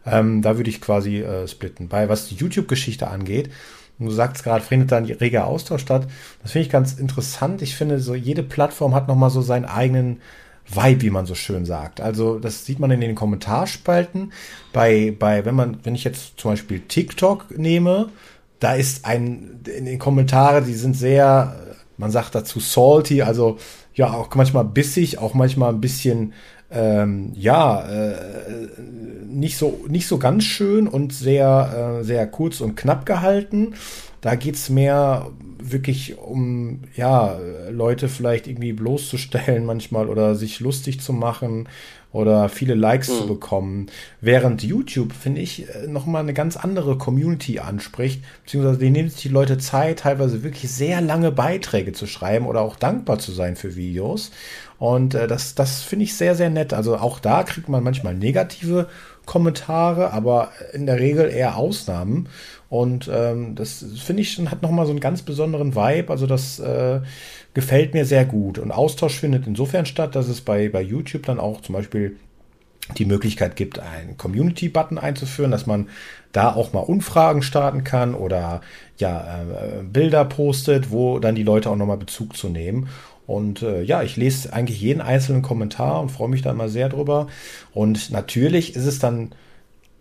Ähm, 0.07 0.43
da 0.43 0.57
würde 0.57 0.71
ich 0.71 0.81
quasi 0.81 1.21
äh, 1.21 1.47
splitten. 1.49 1.89
Bei 1.89 2.09
was 2.09 2.29
die 2.29 2.37
YouTube-Geschichte 2.37 3.09
angeht, 3.09 3.51
und 3.99 4.07
du 4.07 4.13
sagst 4.13 4.45
gerade, 4.45 4.65
findet 4.65 4.93
dann 4.93 5.05
reger 5.05 5.47
Austausch 5.47 5.83
statt. 5.83 6.07
Das 6.43 6.53
finde 6.53 6.67
ich 6.67 6.73
ganz 6.73 6.95
interessant. 6.95 7.63
Ich 7.63 7.77
finde, 7.77 8.01
so 8.01 8.15
jede 8.15 8.43
Plattform 8.43 8.95
hat 8.95 9.09
nochmal 9.09 9.31
so 9.31 9.43
seinen 9.43 9.65
eigenen 9.65 10.21
Vibe, 10.71 11.03
wie 11.03 11.11
man 11.11 11.27
so 11.27 11.35
schön 11.35 11.65
sagt. 11.65 12.01
Also 12.01 12.39
das 12.39 12.65
sieht 12.65 12.79
man 12.79 12.91
in 12.91 13.01
den 13.01 13.15
Kommentarspalten. 13.15 14.33
Bei, 14.73 15.15
bei, 15.19 15.45
wenn 15.45 15.55
man, 15.55 15.79
wenn 15.83 15.95
ich 15.95 16.05
jetzt 16.05 16.39
zum 16.39 16.53
Beispiel 16.53 16.81
TikTok 16.81 17.59
nehme, 17.59 18.11
da 18.61 18.75
ist 18.75 19.05
ein, 19.05 19.61
in 19.77 19.87
den 19.87 19.99
Kommentaren, 19.99 20.67
die 20.67 20.75
sind 20.75 20.95
sehr, 20.95 21.57
man 21.97 22.11
sagt 22.11 22.35
dazu 22.35 22.61
salty, 22.61 23.23
also 23.23 23.59
ja, 23.95 24.13
auch 24.13 24.33
manchmal 24.35 24.65
bissig, 24.65 25.19
auch 25.19 25.35
manchmal 25.35 25.73
ein 25.73 25.81
bisschen 25.81 26.35
ähm, 26.71 27.33
ja, 27.35 27.89
äh, 27.89 28.17
nicht, 29.27 29.57
so, 29.57 29.85
nicht 29.89 30.07
so 30.07 30.19
ganz 30.19 30.45
schön 30.45 30.87
und 30.87 31.13
sehr, 31.13 32.01
äh, 32.01 32.05
sehr 32.05 32.27
kurz 32.27 32.61
und 32.61 32.77
knapp 32.77 33.07
gehalten. 33.07 33.75
Da 34.21 34.35
geht's 34.35 34.69
mehr 34.69 35.31
wirklich 35.61 36.19
um, 36.19 36.83
ja, 36.95 37.39
Leute 37.71 38.09
vielleicht 38.09 38.47
irgendwie 38.47 38.73
bloßzustellen 38.73 39.65
manchmal 39.67 40.09
oder 40.09 40.35
sich 40.35 40.61
lustig 40.61 41.01
zu 41.01 41.13
machen 41.13 41.69
oder 42.11 42.49
viele 42.49 42.75
Likes 42.75 43.09
mhm. 43.09 43.15
zu 43.15 43.27
bekommen. 43.29 43.87
Während 44.21 44.63
YouTube, 44.63 45.13
finde 45.13 45.41
ich, 45.41 45.69
äh, 45.69 45.87
nochmal 45.87 46.23
eine 46.23 46.35
ganz 46.35 46.57
andere 46.57 46.97
Community 46.97 47.59
anspricht, 47.59 48.23
beziehungsweise 48.45 48.79
die 48.79 48.91
nehmen 48.91 49.11
sich 49.11 49.23
die 49.23 49.29
Leute 49.29 49.59
Zeit, 49.59 50.01
teilweise 50.01 50.43
wirklich 50.43 50.71
sehr 50.71 51.01
lange 51.01 51.31
Beiträge 51.31 51.93
zu 51.93 52.07
schreiben 52.07 52.47
oder 52.47 52.63
auch 52.63 52.77
dankbar 52.77 53.19
zu 53.19 53.33
sein 53.33 53.57
für 53.57 53.77
Videos. 53.77 54.31
Und 54.79 55.15
äh, 55.15 55.27
das, 55.27 55.55
das 55.55 55.83
finde 55.83 56.05
ich 56.05 56.15
sehr, 56.15 56.35
sehr 56.35 56.51
nett. 56.51 56.73
Also 56.73 56.97
auch 56.97 57.19
da 57.19 57.43
kriegt 57.43 57.69
man 57.69 57.83
manchmal 57.83 58.15
negative 58.15 58.87
Kommentare, 59.27 60.13
aber 60.13 60.53
in 60.73 60.87
der 60.87 61.01
Regel 61.01 61.29
eher 61.29 61.57
Ausnahmen. 61.57 62.29
Und 62.69 63.11
ähm, 63.13 63.55
das 63.55 63.85
finde 63.99 64.23
ich 64.23 64.33
schon, 64.33 64.51
hat 64.51 64.63
nochmal 64.63 64.87
so 64.87 64.93
einen 64.93 65.01
ganz 65.01 65.23
besonderen 65.23 65.75
Vibe. 65.75 66.11
Also 66.11 66.27
das 66.27 66.59
äh, 66.61 67.01
gefällt 67.55 67.95
mir 67.95 68.05
sehr 68.05 68.25
gut. 68.25 68.59
Und 68.59 68.71
Austausch 68.71 69.19
findet 69.19 69.47
insofern 69.47 69.87
statt, 69.87 70.15
dass 70.15 70.29
es 70.29 70.41
bei, 70.41 70.69
bei 70.69 70.83
YouTube 70.83 71.27
dann 71.27 71.41
auch 71.41 71.61
zum 71.61 71.75
Beispiel 71.75 72.17
die 72.97 73.05
Möglichkeit 73.05 73.57
gibt, 73.57 73.79
einen 73.81 74.17
Community-Button 74.17 74.97
einzuführen, 74.97 75.51
dass 75.51 75.67
man 75.67 75.89
da 76.33 76.55
auch 76.55 76.73
mal 76.73 76.81
Umfragen 76.81 77.43
starten 77.43 77.85
kann 77.85 78.15
oder 78.15 78.61
ja 78.97 79.43
äh, 79.43 79.83
Bilder 79.83 80.25
postet, 80.25 80.91
wo 80.91 81.19
dann 81.19 81.35
die 81.35 81.43
Leute 81.43 81.69
auch 81.69 81.77
nochmal 81.77 81.99
Bezug 81.99 82.37
zu 82.37 82.49
nehmen. 82.49 82.89
Und 83.29 83.61
äh, 83.61 83.83
ja, 83.83 84.03
ich 84.03 84.17
lese 84.17 84.55
eigentlich 84.55 84.81
jeden 84.81 85.03
einzelnen 85.03 85.43
Kommentar 85.43 86.01
und 86.01 86.09
freue 86.09 86.31
mich 86.31 86.41
da 86.41 86.51
immer 86.51 86.71
sehr 86.71 86.89
drüber. 86.89 87.29
Und 87.75 88.11
natürlich 88.11 88.75
ist 88.75 88.87
es 88.87 89.01
dann 89.01 89.33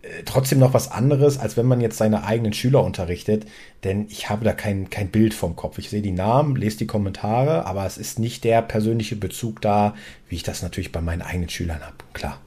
äh, 0.00 0.22
trotzdem 0.24 0.58
noch 0.58 0.72
was 0.72 0.90
anderes, 0.90 1.38
als 1.38 1.58
wenn 1.58 1.66
man 1.66 1.82
jetzt 1.82 1.98
seine 1.98 2.24
eigenen 2.24 2.54
Schüler 2.54 2.82
unterrichtet, 2.82 3.44
denn 3.84 4.06
ich 4.08 4.30
habe 4.30 4.46
da 4.46 4.54
kein, 4.54 4.88
kein 4.88 5.10
Bild 5.10 5.34
vom 5.34 5.56
Kopf. 5.56 5.76
Ich 5.76 5.90
sehe 5.90 6.00
die 6.00 6.10
Namen, 6.10 6.56
lese 6.56 6.78
die 6.78 6.86
Kommentare, 6.86 7.66
aber 7.66 7.84
es 7.84 7.98
ist 7.98 8.18
nicht 8.18 8.44
der 8.44 8.62
persönliche 8.62 9.16
Bezug 9.16 9.60
da, 9.60 9.94
wie 10.30 10.36
ich 10.36 10.42
das 10.42 10.62
natürlich 10.62 10.90
bei 10.90 11.02
meinen 11.02 11.20
eigenen 11.20 11.50
Schülern 11.50 11.82
habe. 11.82 11.96
Klar. 12.14 12.40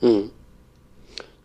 Hm. 0.00 0.30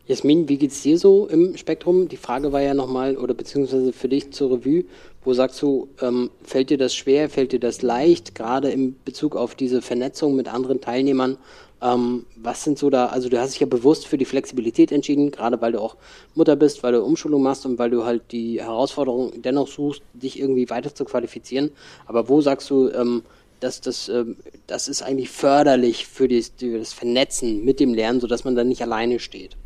Jasmin, 0.05 0.50
wie 0.50 0.58
geht's 0.58 0.82
dir 0.82 0.98
so 0.98 1.27
im 1.27 1.55
Spektrum? 1.55 2.10
Die 2.10 2.17
Frage 2.17 2.51
war 2.51 2.60
ja 2.60 2.74
nochmal, 2.74 3.15
oder 3.15 3.34
beziehungsweise 3.34 3.93
für 3.93 4.10
dich 4.10 4.32
zur 4.32 4.51
Revue, 4.51 4.84
wo 5.25 5.34
sagst 5.34 5.62
du, 5.62 5.88
ähm, 6.01 6.30
fällt 6.44 6.70
dir 6.70 6.77
das 6.77 6.96
schwer, 6.96 7.30
fällt 7.30 7.51
dir 7.51 7.60
das 7.60 7.82
leicht, 7.82 8.36
gerade 8.36 8.70
in 8.70 8.96
Bezug 9.03 9.36
auf 9.36 9.56
diese 9.56 9.82
Vernetzung 9.82 10.36
mit 10.36 10.48
anderen 10.48 10.82
Teilnehmern? 10.82 11.38
Ähm, 11.82 12.25
was 12.36 12.63
sind 12.63 12.80
so 12.80 12.89
da, 12.89 13.08
also 13.08 13.30
du 13.30 13.39
hast 13.39 13.53
dich 13.53 13.60
ja 13.60 13.68
bewusst 13.68 14.08
für 14.08 14.18
die 14.18 14.25
Flexibilität 14.25 14.92
entschieden, 14.92 15.32
gerade 15.32 15.60
weil 15.62 15.74
du 15.74 15.82
auch 15.82 15.98
Mutter 16.34 16.56
bist, 16.56 16.82
weil 16.84 16.94
du 16.94 17.03
Umschulung 17.03 17.44
machst 17.44 17.65
und 17.65 17.77
weil 17.77 17.89
du 17.89 18.06
halt 18.06 18.32
die 18.32 18.62
Herausforderung 18.62 19.42
dennoch 19.42 19.68
suchst, 19.68 20.01
dich 20.13 20.39
irgendwie 20.39 20.70
weiter 20.70 20.96
zu 20.96 21.03
qualifizieren. 21.03 21.72
Aber 22.06 22.30
wo 22.30 22.39
sagst 22.42 22.70
du, 22.70 22.89
ähm, 22.89 23.24
dass 23.60 23.82
das, 23.82 24.10
ähm, 24.10 24.38
das 24.68 24.88
ist 24.88 25.01
eigentlich 25.01 25.30
förderlich 25.30 26.08
für, 26.08 26.27
die, 26.27 26.42
für 26.42 26.80
das 26.80 26.94
Vernetzen 26.94 27.63
mit 27.65 27.80
dem 27.80 27.94
Lernen, 27.94 28.22
sodass 28.22 28.44
man 28.44 28.56
dann 28.56 28.68
nicht 28.70 28.82
alleine 28.82 29.20
steht? 29.20 29.58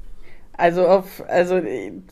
Also 0.58 0.88
auf, 0.88 1.24
also 1.28 1.62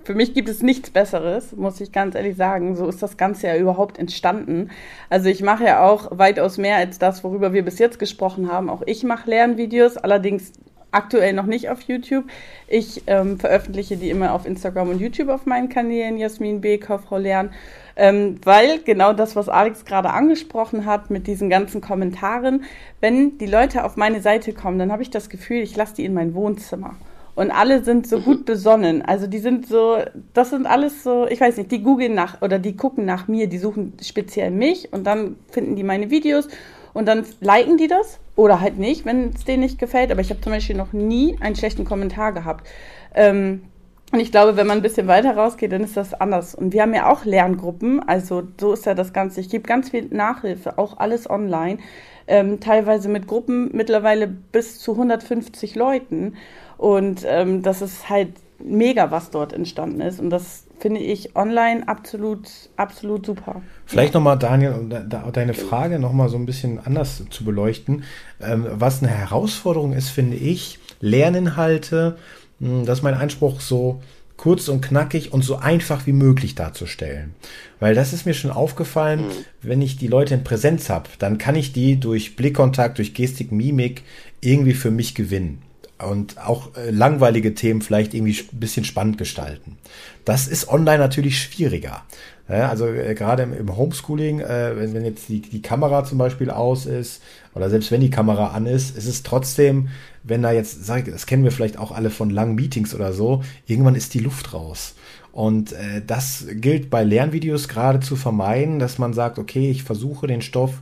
für 0.04 0.14
mich 0.14 0.36
gibt 0.36 0.50
es 0.50 0.62
nichts 0.62 0.92
Besseres, 0.92 1.56
muss 1.56 1.82
ich 1.82 1.92
ganz 1.92 2.14
ehrlich 2.14 2.38
sagen. 2.38 2.76
So 2.76 2.88
ist 2.88 3.02
das 3.02 3.18
Ganze 3.18 3.48
ja 3.48 3.58
überhaupt 3.58 3.98
entstanden. 3.98 4.70
Also 5.10 5.30
ich 5.30 5.42
mache 5.42 5.66
ja 5.66 5.84
auch 5.84 6.18
weitaus 6.18 6.60
mehr 6.60 6.78
als 6.78 7.00
das, 7.00 7.24
worüber 7.24 7.54
wir 7.54 7.66
bis 7.66 7.80
jetzt 7.80 7.98
gesprochen 7.98 8.52
haben. 8.52 8.70
Auch 8.70 8.84
ich 8.86 9.04
mache 9.04 9.32
Lernvideos, 9.32 9.98
allerdings 9.98 10.54
aktuell 10.92 11.34
noch 11.34 11.48
nicht 11.48 11.70
auf 11.70 11.82
YouTube. 11.82 12.26
Ich 12.68 13.02
ähm, 13.08 13.40
veröffentliche 13.40 13.98
die 13.98 14.12
immer 14.12 14.32
auf 14.34 14.46
Instagram 14.46 14.90
und 14.90 15.02
YouTube 15.02 15.30
auf 15.30 15.48
meinen 15.48 15.68
Kanälen, 15.68 16.18
Jasmin 16.18 16.62
B, 16.62 16.78
Kauffrau 16.78 17.18
Lernen. 17.18 17.50
Ähm, 17.96 18.40
weil 18.44 18.80
genau 18.80 19.14
das, 19.14 19.36
was 19.36 19.50
Alex 19.50 19.86
gerade 19.86 20.12
angesprochen 20.12 20.86
hat 20.86 21.10
mit 21.10 21.26
diesen 21.26 21.50
ganzen 21.50 21.82
Kommentaren, 21.82 22.64
wenn 23.02 23.40
die 23.40 23.48
Leute 23.48 23.86
auf 23.86 23.98
meine 23.98 24.22
Seite 24.22 24.54
kommen, 24.54 24.78
dann 24.78 24.92
habe 24.92 25.02
ich 25.02 25.10
das 25.10 25.30
Gefühl, 25.30 25.62
ich 25.62 25.76
lasse 25.76 25.96
die 25.96 26.06
in 26.06 26.14
mein 26.14 26.36
Wohnzimmer 26.36 26.96
und 27.36 27.52
alle 27.52 27.84
sind 27.84 28.08
so 28.08 28.20
gut 28.20 28.46
besonnen. 28.46 29.02
Also 29.02 29.28
die 29.28 29.40
sind 29.40 29.68
so, 29.68 29.98
das 30.34 30.50
sind 30.50 30.66
alles 30.66 31.04
so, 31.04 31.28
ich 31.28 31.42
weiß 31.42 31.58
nicht, 31.58 31.72
die 31.72 31.84
googeln 31.84 32.16
nach 32.16 32.42
oder 32.42 32.60
die 32.60 32.76
gucken 32.76 33.06
nach 33.06 33.28
mir, 33.28 33.48
die 33.48 33.58
suchen 33.58 33.94
speziell 34.02 34.52
mich 34.52 34.92
und 34.92 35.06
dann 35.06 35.36
finden 35.52 35.76
die 35.76 35.84
meine 35.84 36.10
Videos 36.10 36.48
und 36.94 37.08
dann 37.08 37.26
liken 37.42 37.78
die 37.78 37.88
das 37.88 38.20
oder 38.36 38.62
halt 38.62 38.78
nicht, 38.80 39.06
wenn 39.06 39.32
es 39.36 39.44
denen 39.44 39.64
nicht 39.64 39.80
gefällt. 39.80 40.12
Aber 40.12 40.22
ich 40.22 40.30
habe 40.30 40.42
zum 40.42 40.52
Beispiel 40.52 40.78
noch 40.78 40.94
nie 40.94 41.38
einen 41.42 41.56
schlechten 41.56 41.86
Kommentar 41.86 42.32
gehabt. 42.32 42.66
Ähm, 43.14 43.64
und 44.12 44.20
ich 44.20 44.32
glaube, 44.32 44.56
wenn 44.56 44.68
man 44.68 44.78
ein 44.78 44.82
bisschen 44.82 45.08
weiter 45.08 45.36
rausgeht, 45.36 45.72
dann 45.72 45.84
ist 45.84 45.98
das 45.98 46.14
anders. 46.14 46.56
Und 46.56 46.74
wir 46.74 46.84
haben 46.84 46.94
ja 46.94 47.12
auch 47.12 47.26
Lerngruppen, 47.26 48.08
also 48.08 48.44
so 48.60 48.72
ist 48.72 48.86
ja 48.86 48.94
das 48.94 49.14
Ganze. 49.14 49.42
Ich 49.42 49.50
gebe 49.50 49.68
ganz 49.68 49.90
viel 49.90 50.08
Nachhilfe, 50.12 50.78
auch 50.78 50.98
alles 51.00 51.30
online, 51.30 51.80
ähm, 52.28 52.60
teilweise 52.60 53.10
mit 53.10 53.28
Gruppen 53.28 53.72
mittlerweile 53.74 54.28
bis 54.28 54.80
zu 54.80 54.94
150 54.94 55.76
Leuten. 55.76 56.36
Und 56.78 57.24
ähm, 57.26 57.62
das 57.62 57.82
ist 57.82 58.10
halt 58.10 58.34
mega, 58.64 59.12
was 59.12 59.32
dort 59.32 59.54
entstanden 59.54 60.02
ist. 60.02 60.20
Und 60.20 60.30
das 60.30 60.66
finde 60.80 61.00
ich 61.00 61.36
online 61.36 61.88
absolut, 61.88 62.50
absolut 62.76 63.26
super. 63.26 63.62
Vielleicht 63.86 64.14
nochmal, 64.14 64.38
Daniel, 64.38 64.74
um 64.74 64.90
deine 64.90 65.54
Frage 65.54 66.00
nochmal 66.00 66.30
so 66.30 66.38
ein 66.38 66.46
bisschen 66.46 66.80
anders 66.80 67.24
zu 67.30 67.46
beleuchten. 67.46 68.04
Ähm, 68.42 68.66
was 68.70 69.02
eine 69.02 69.12
Herausforderung 69.12 69.94
ist, 69.94 70.10
finde 70.10 70.38
ich, 70.38 70.80
Lerninhalte, 71.00 72.18
hm, 72.60 72.86
das 72.86 73.00
ist 73.00 73.04
mein 73.04 73.14
Anspruch, 73.14 73.62
so 73.62 74.02
kurz 74.38 74.68
und 74.68 74.82
knackig 74.82 75.32
und 75.32 75.44
so 75.44 75.56
einfach 75.56 76.06
wie 76.08 76.12
möglich 76.12 76.56
darzustellen. 76.56 77.36
Weil 77.80 77.96
das 77.96 78.12
ist 78.12 78.26
mir 78.26 78.34
schon 78.34 78.52
aufgefallen, 78.52 79.22
mhm. 79.22 79.32
wenn 79.62 79.82
ich 79.82 79.96
die 79.98 80.08
Leute 80.08 80.34
in 80.34 80.44
Präsenz 80.44 80.90
habe, 80.90 81.10
dann 81.20 81.38
kann 81.38 81.56
ich 81.56 81.72
die 81.72 82.00
durch 82.00 82.36
Blickkontakt, 82.36 82.98
durch 82.98 83.14
Gestik, 83.14 83.54
Mimik 83.54 84.04
irgendwie 84.42 84.74
für 84.74 84.92
mich 84.92 85.16
gewinnen 85.16 85.62
und 85.98 86.38
auch 86.38 86.76
äh, 86.76 86.92
langweilige 86.92 87.54
Themen 87.54 87.82
vielleicht 87.82 88.14
irgendwie 88.14 88.38
ein 88.52 88.60
bisschen 88.60 88.86
spannend 88.86 89.18
gestalten. 89.18 89.78
Das 90.26 90.48
ist 90.48 90.68
online 90.68 91.00
natürlich 91.00 91.40
schwieriger. 91.40 92.04
Ja, 92.48 92.70
also 92.70 92.88
äh, 92.88 93.16
gerade 93.16 93.44
im, 93.44 93.54
im 93.54 93.76
Homeschooling, 93.76 94.40
äh, 94.40 94.78
wenn, 94.78 94.94
wenn 94.94 95.06
jetzt 95.06 95.30
die, 95.30 95.42
die 95.42 95.62
Kamera 95.62 96.04
zum 96.04 96.18
Beispiel 96.18 96.52
aus 96.52 96.86
ist 96.86 97.24
oder 97.56 97.70
selbst 97.70 97.92
wenn 97.92 98.02
die 98.02 98.12
Kamera 98.12 98.48
an 98.48 98.68
ist, 98.68 98.96
ist 98.96 99.08
es 99.08 99.24
trotzdem, 99.24 99.90
wenn 100.24 100.44
da 100.44 100.52
jetzt, 100.52 100.86
sag, 100.86 101.06
das 101.06 101.26
kennen 101.26 101.44
wir 101.44 101.52
vielleicht 101.52 101.80
auch 101.80 101.92
alle 101.92 102.12
von 102.12 102.30
langen 102.30 102.56
Meetings 102.56 102.94
oder 102.94 103.14
so, 103.14 103.44
irgendwann 103.66 103.96
ist 103.96 104.14
die 104.14 104.20
Luft 104.20 104.54
raus. 104.54 104.96
Und 105.32 105.74
äh, 105.74 106.02
das 106.06 106.46
gilt 106.52 106.90
bei 106.90 107.04
Lernvideos 107.04 107.68
gerade 107.68 108.00
zu 108.00 108.16
vermeiden, 108.16 108.80
dass 108.80 109.00
man 109.00 109.14
sagt, 109.14 109.40
okay, 109.40 109.72
ich 109.72 109.84
versuche 109.84 110.28
den 110.28 110.42
Stoff 110.42 110.82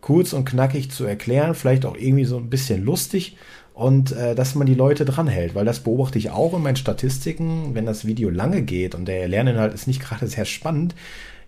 kurz 0.00 0.32
und 0.32 0.44
knackig 0.44 0.90
zu 0.90 1.04
erklären, 1.04 1.54
vielleicht 1.54 1.84
auch 1.84 1.96
irgendwie 1.96 2.24
so 2.24 2.36
ein 2.36 2.50
bisschen 2.50 2.84
lustig 2.84 3.36
und 3.76 4.12
äh, 4.12 4.34
dass 4.34 4.54
man 4.54 4.66
die 4.66 4.74
Leute 4.74 5.04
dranhält, 5.04 5.54
weil 5.54 5.66
das 5.66 5.80
beobachte 5.80 6.16
ich 6.16 6.30
auch 6.30 6.54
in 6.54 6.62
meinen 6.62 6.76
Statistiken, 6.76 7.74
wenn 7.74 7.84
das 7.84 8.06
Video 8.06 8.30
lange 8.30 8.62
geht 8.62 8.94
und 8.94 9.04
der 9.04 9.28
Lerninhalt 9.28 9.74
ist 9.74 9.86
nicht 9.86 10.00
gerade 10.00 10.26
sehr 10.28 10.46
spannend, 10.46 10.94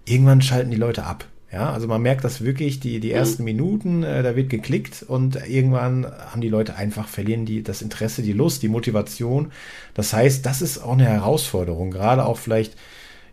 irgendwann 0.04 0.42
schalten 0.42 0.70
die 0.70 0.76
Leute 0.76 1.04
ab. 1.04 1.24
Ja, 1.50 1.72
also 1.72 1.88
man 1.88 2.02
merkt 2.02 2.24
das 2.24 2.42
wirklich, 2.44 2.80
die, 2.80 3.00
die 3.00 3.12
ersten 3.12 3.44
Minuten, 3.44 4.02
äh, 4.02 4.22
da 4.22 4.36
wird 4.36 4.50
geklickt 4.50 5.02
und 5.08 5.36
irgendwann 5.48 6.04
haben 6.04 6.42
die 6.42 6.50
Leute 6.50 6.76
einfach, 6.76 7.08
verlieren 7.08 7.46
die 7.46 7.62
das 7.62 7.80
Interesse, 7.80 8.20
die 8.20 8.34
Lust, 8.34 8.62
die 8.62 8.68
Motivation. 8.68 9.50
Das 9.94 10.12
heißt, 10.12 10.44
das 10.44 10.60
ist 10.60 10.84
auch 10.84 10.92
eine 10.92 11.06
Herausforderung, 11.06 11.90
gerade 11.90 12.26
auch 12.26 12.36
vielleicht 12.36 12.76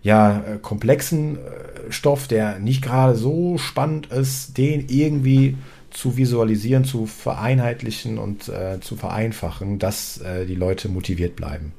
ja, 0.03 0.41
äh, 0.47 0.57
komplexen 0.61 1.35
äh, 1.35 1.91
Stoff, 1.91 2.29
der 2.29 2.59
nicht 2.59 2.81
gerade 2.81 3.15
so 3.15 3.57
spannend 3.57 4.07
ist, 4.07 4.57
den 4.57 4.85
irgendwie 4.87 5.57
zu 5.95 6.17
visualisieren, 6.17 6.83
zu 6.83 7.05
vereinheitlichen 7.05 8.17
und 8.17 8.49
äh, 8.49 8.79
zu 8.81 8.95
vereinfachen, 8.95 9.79
dass 9.79 10.19
äh, 10.19 10.45
die 10.45 10.55
Leute 10.55 10.89
motiviert 10.89 11.35
bleiben. 11.35 11.73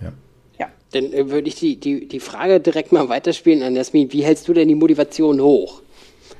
Ja. 0.00 0.12
Ja, 0.58 0.68
dann 0.92 1.12
äh, 1.12 1.30
würde 1.30 1.48
ich 1.48 1.54
die, 1.54 1.80
die, 1.80 2.06
die 2.06 2.20
Frage 2.20 2.60
direkt 2.60 2.92
mal 2.92 3.08
weiterspielen 3.08 3.62
an 3.62 3.74
Jasmin. 3.74 4.12
Wie 4.12 4.24
hältst 4.24 4.46
du 4.46 4.52
denn 4.52 4.68
die 4.68 4.74
Motivation 4.74 5.40
hoch? 5.40 5.82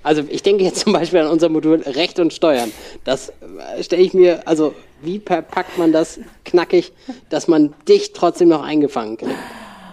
Also 0.02 0.22
ich 0.28 0.42
denke 0.42 0.62
jetzt 0.62 0.80
zum 0.80 0.92
Beispiel 0.92 1.20
an 1.20 1.28
unser 1.28 1.48
Modul 1.48 1.80
Recht 1.80 2.18
und 2.18 2.32
Steuern. 2.32 2.70
Das 3.04 3.30
äh, 3.30 3.82
stelle 3.82 4.02
ich 4.02 4.14
mir, 4.14 4.46
also 4.46 4.74
wie 5.02 5.18
packt 5.18 5.78
man 5.78 5.92
das 5.92 6.20
knackig, 6.44 6.92
dass 7.30 7.48
man 7.48 7.74
dich 7.88 8.12
trotzdem 8.12 8.48
noch 8.48 8.62
eingefangen 8.62 9.16
kriegt? 9.16 9.34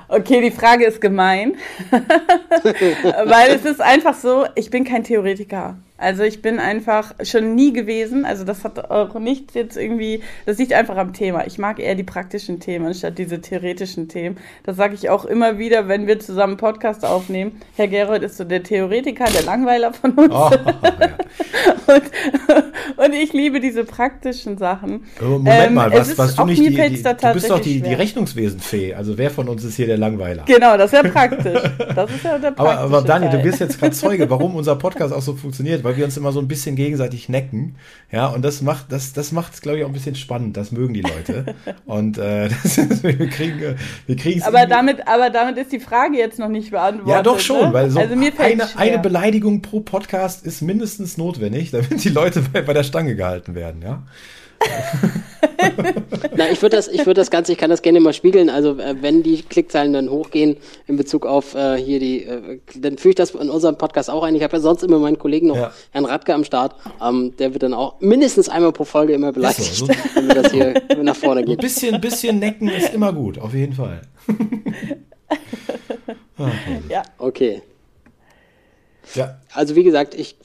Okay, 0.08 0.42
die 0.42 0.52
Frage 0.52 0.86
ist 0.86 1.02
gemein, 1.02 1.56
weil 1.92 3.56
es 3.56 3.66
ist 3.66 3.82
einfach 3.82 4.14
so, 4.14 4.46
ich 4.54 4.70
bin 4.70 4.84
kein 4.84 5.04
Theoretiker. 5.04 5.78
Also 5.98 6.24
ich 6.24 6.42
bin 6.42 6.60
einfach 6.60 7.14
schon 7.24 7.56
nie 7.56 7.72
gewesen, 7.72 8.26
also 8.26 8.44
das 8.44 8.66
hat 8.66 8.92
auch 8.92 9.18
nichts 9.18 9.54
jetzt 9.54 9.78
irgendwie, 9.78 10.22
das 10.46 10.58
liegt 10.58 10.74
einfach 10.74 10.98
am 10.98 11.14
Thema. 11.14 11.48
Ich 11.48 11.58
mag 11.58 11.80
eher 11.80 11.96
die 11.96 12.04
praktischen 12.04 12.60
Themen 12.60 12.88
anstatt 12.88 13.18
diese 13.18 13.40
theoretischen 13.40 14.10
Themen. 14.10 14.36
Das 14.64 14.76
sage 14.76 14.94
ich 14.94 15.10
auch 15.10 15.24
immer 15.24 15.58
wieder, 15.58 15.88
wenn 15.88 16.06
wir 16.06 16.20
zusammen 16.20 16.58
Podcast 16.58 17.06
aufnehmen. 17.06 17.62
Herr 17.78 17.88
Gerold 17.88 18.24
ist 18.24 18.36
so 18.36 18.44
der 18.44 18.62
Theoretiker, 18.62 19.24
der 19.24 19.44
Langweiler 19.44 19.94
von 19.94 20.12
uns. 20.12 20.34
Oh, 20.34 20.50
ja. 20.54 21.96
und, 21.96 23.06
und, 23.06 23.14
ich 23.14 23.32
liebe 23.32 23.62
diese 23.62 23.86
praktischen 23.86 24.58
Sachen. 24.58 25.06
Moment 25.22 25.68
ähm, 25.68 25.74
mal, 25.76 25.94
was, 25.94 26.18
was 26.18 26.36
du 26.36 26.44
nicht, 26.44 26.62
die, 26.62 26.72
die, 26.72 27.04
du 27.04 27.34
bist 27.34 27.50
doch 27.50 27.62
die, 27.62 27.80
die 27.80 27.94
Rechnungswesenfee. 27.94 28.96
Also 28.96 29.18
wer 29.18 29.32
von 29.32 29.48
uns 29.48 29.64
ist 29.64 29.78
hier 29.78 29.88
der 29.88 29.98
Langweiler? 29.98 30.44
Genau, 30.46 30.76
das 30.76 30.92
wäre 30.92 31.08
praktisch. 31.08 31.62
Das 31.96 32.10
ist 32.12 32.26
ja 32.26 32.38
der 32.38 32.52
praktische 32.52 32.80
aber, 32.80 32.98
aber 32.98 33.08
Daniel, 33.08 33.32
Teil. 33.32 33.42
du 33.42 33.46
bist 33.46 33.60
jetzt 33.62 33.80
gerade 33.80 33.94
Zeuge, 33.94 34.30
warum 34.30 34.56
unser 34.56 34.76
Podcast 34.76 35.14
auch 35.14 35.22
so 35.22 35.34
funktioniert 35.34 35.85
weil 35.86 35.96
wir 35.96 36.04
uns 36.04 36.18
immer 36.18 36.32
so 36.32 36.40
ein 36.40 36.48
bisschen 36.48 36.76
gegenseitig 36.76 37.30
necken. 37.30 37.76
Ja, 38.12 38.28
und 38.28 38.44
das 38.44 38.62
macht, 38.62 38.92
das, 38.92 39.14
das 39.14 39.32
macht 39.32 39.54
es, 39.54 39.62
glaube 39.62 39.78
ich, 39.78 39.84
auch 39.84 39.90
ein 39.90 39.94
bisschen 39.94 40.16
spannend. 40.16 40.58
Das 40.58 40.72
mögen 40.72 40.94
die 40.94 41.02
Leute. 41.02 41.56
und 41.86 42.18
äh, 42.18 42.50
das 42.64 42.78
ist, 42.78 43.04
wir 43.04 43.30
kriegen 43.30 43.76
wir 44.06 44.16
kriegen 44.16 44.42
aber 44.44 44.66
damit, 44.66 45.08
aber 45.08 45.30
damit 45.30 45.58
ist 45.58 45.72
die 45.72 45.80
Frage 45.80 46.18
jetzt 46.18 46.40
noch 46.40 46.50
nicht 46.50 46.72
beantwortet. 46.72 47.14
Ja, 47.14 47.24
doch 47.24 47.40
schon, 47.40 47.68
ne? 47.68 47.74
weil 47.74 47.90
so 47.90 48.00
also 48.00 48.14
eine, 48.14 48.68
eine 48.76 49.00
Beleidigung 49.00 49.62
pro 49.62 49.80
Podcast 49.80 50.46
ist 50.46 50.62
mindestens 50.62 51.18
notwendig, 51.18 51.72
damit 51.72 52.04
die 52.04 52.10
Leute 52.10 52.42
bei, 52.52 52.62
bei 52.62 52.74
der 52.74 52.84
Stange 52.84 53.16
gehalten 53.16 53.56
werden, 53.56 53.82
ja. 53.82 54.04
Na, 56.36 56.50
ich 56.50 56.62
würde 56.62 56.76
das, 56.76 56.88
ich 56.88 57.04
das 57.04 57.32
Ganze, 57.32 57.54
ich 57.54 57.58
kann 57.58 57.70
das 57.70 57.82
gerne 57.82 58.00
mal 58.00 58.14
spiegeln. 58.14 58.50
Also 58.50 58.78
äh, 58.80 58.96
wenn 59.02 59.24
die 59.24 59.42
Klickzahlen 59.42 59.94
dann 59.94 60.10
hochgehen 60.10 60.58
in 60.88 60.98
Bezug 60.98 61.26
auf 61.26 61.56
äh, 61.56 61.78
hier 61.78 62.00
die, 62.00 62.24
äh, 62.24 62.60
dann 62.76 62.98
führe 62.98 63.10
ich 63.10 63.16
das 63.16 63.32
in 63.32 63.50
unserem 63.50 63.78
Podcast 63.78 64.10
auch 64.10 64.24
ein. 64.24 64.36
Ich 64.36 64.44
habe 64.44 64.58
ja 64.58 64.62
sonst 64.62 64.84
immer 64.84 65.00
meinen 65.00 65.18
Kollegen 65.18 65.48
noch, 65.48 65.56
ja. 65.56 65.72
Herrn 65.92 66.06
Radke 66.06 66.34
am 66.34 66.44
Start. 66.44 66.76
Ähm, 67.02 67.34
der 67.38 67.54
wird 67.54 67.64
dann 67.64 67.74
auch 67.74 68.00
mindestens 68.00 68.50
einmal 68.50 68.72
pro 68.72 68.84
Folge 68.84 69.14
immer 69.14 69.32
beleidigt, 69.32 69.76
so, 69.76 69.86
so. 69.86 69.94
wenn 70.16 70.28
wir 70.28 70.36
das 70.36 70.52
hier 70.52 70.82
nach 71.02 71.16
vorne 71.16 71.44
gehen. 71.44 71.58
Ein 71.58 71.62
bisschen, 71.62 72.02
bisschen 72.02 72.40
necken 72.40 72.70
ist 72.70 72.94
immer 72.94 73.14
gut, 73.14 73.40
auf 73.40 73.54
jeden 73.54 73.74
Fall. 73.74 74.02
okay. 76.38 76.82
Ja. 76.90 77.04
Okay. 77.18 77.62
Ja. 79.14 79.38
Also 79.54 79.76
wie 79.76 79.84
gesagt, 79.84 80.16
ich 80.16 80.36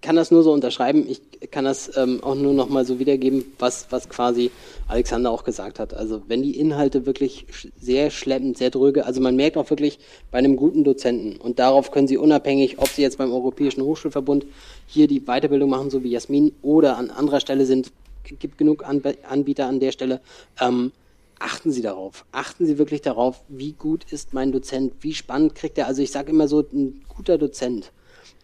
kann 0.00 0.16
das 0.16 0.30
nur 0.30 0.42
so 0.42 0.52
unterschreiben. 0.52 1.04
Ich 1.08 1.25
kann 1.50 1.64
das 1.64 1.96
ähm, 1.96 2.22
auch 2.22 2.34
nur 2.34 2.54
noch 2.54 2.68
mal 2.68 2.84
so 2.84 2.98
wiedergeben, 2.98 3.44
was, 3.58 3.86
was 3.90 4.08
quasi 4.08 4.50
Alexander 4.88 5.30
auch 5.30 5.44
gesagt 5.44 5.78
hat. 5.78 5.94
Also 5.94 6.22
wenn 6.28 6.42
die 6.42 6.58
Inhalte 6.58 7.06
wirklich 7.06 7.46
sehr 7.80 8.10
schleppend, 8.10 8.58
sehr 8.58 8.70
dröge, 8.70 9.06
also 9.06 9.20
man 9.20 9.36
merkt 9.36 9.56
auch 9.56 9.70
wirklich 9.70 9.98
bei 10.30 10.38
einem 10.38 10.56
guten 10.56 10.84
Dozenten 10.84 11.36
und 11.36 11.58
darauf 11.58 11.90
können 11.90 12.08
sie 12.08 12.16
unabhängig, 12.16 12.78
ob 12.78 12.88
sie 12.88 13.02
jetzt 13.02 13.18
beim 13.18 13.32
Europäischen 13.32 13.82
Hochschulverbund 13.82 14.46
hier 14.86 15.08
die 15.08 15.20
Weiterbildung 15.20 15.70
machen, 15.70 15.90
so 15.90 16.02
wie 16.02 16.10
Jasmin, 16.10 16.52
oder 16.62 16.96
an 16.96 17.10
anderer 17.10 17.40
Stelle 17.40 17.66
sind, 17.66 17.92
gibt 18.24 18.58
genug 18.58 18.84
Anbieter 18.84 19.66
an 19.66 19.80
der 19.80 19.92
Stelle. 19.92 20.20
Ähm, 20.60 20.92
achten 21.38 21.70
Sie 21.70 21.82
darauf. 21.82 22.24
Achten 22.32 22.66
Sie 22.66 22.78
wirklich 22.78 23.02
darauf, 23.02 23.42
wie 23.48 23.72
gut 23.72 24.10
ist 24.10 24.34
mein 24.34 24.52
Dozent, 24.52 24.94
wie 25.00 25.14
spannend 25.14 25.54
kriegt 25.54 25.78
er. 25.78 25.86
Also 25.86 26.02
ich 26.02 26.10
sage 26.10 26.30
immer 26.30 26.48
so, 26.48 26.60
ein 26.60 27.02
guter 27.08 27.38
Dozent, 27.38 27.92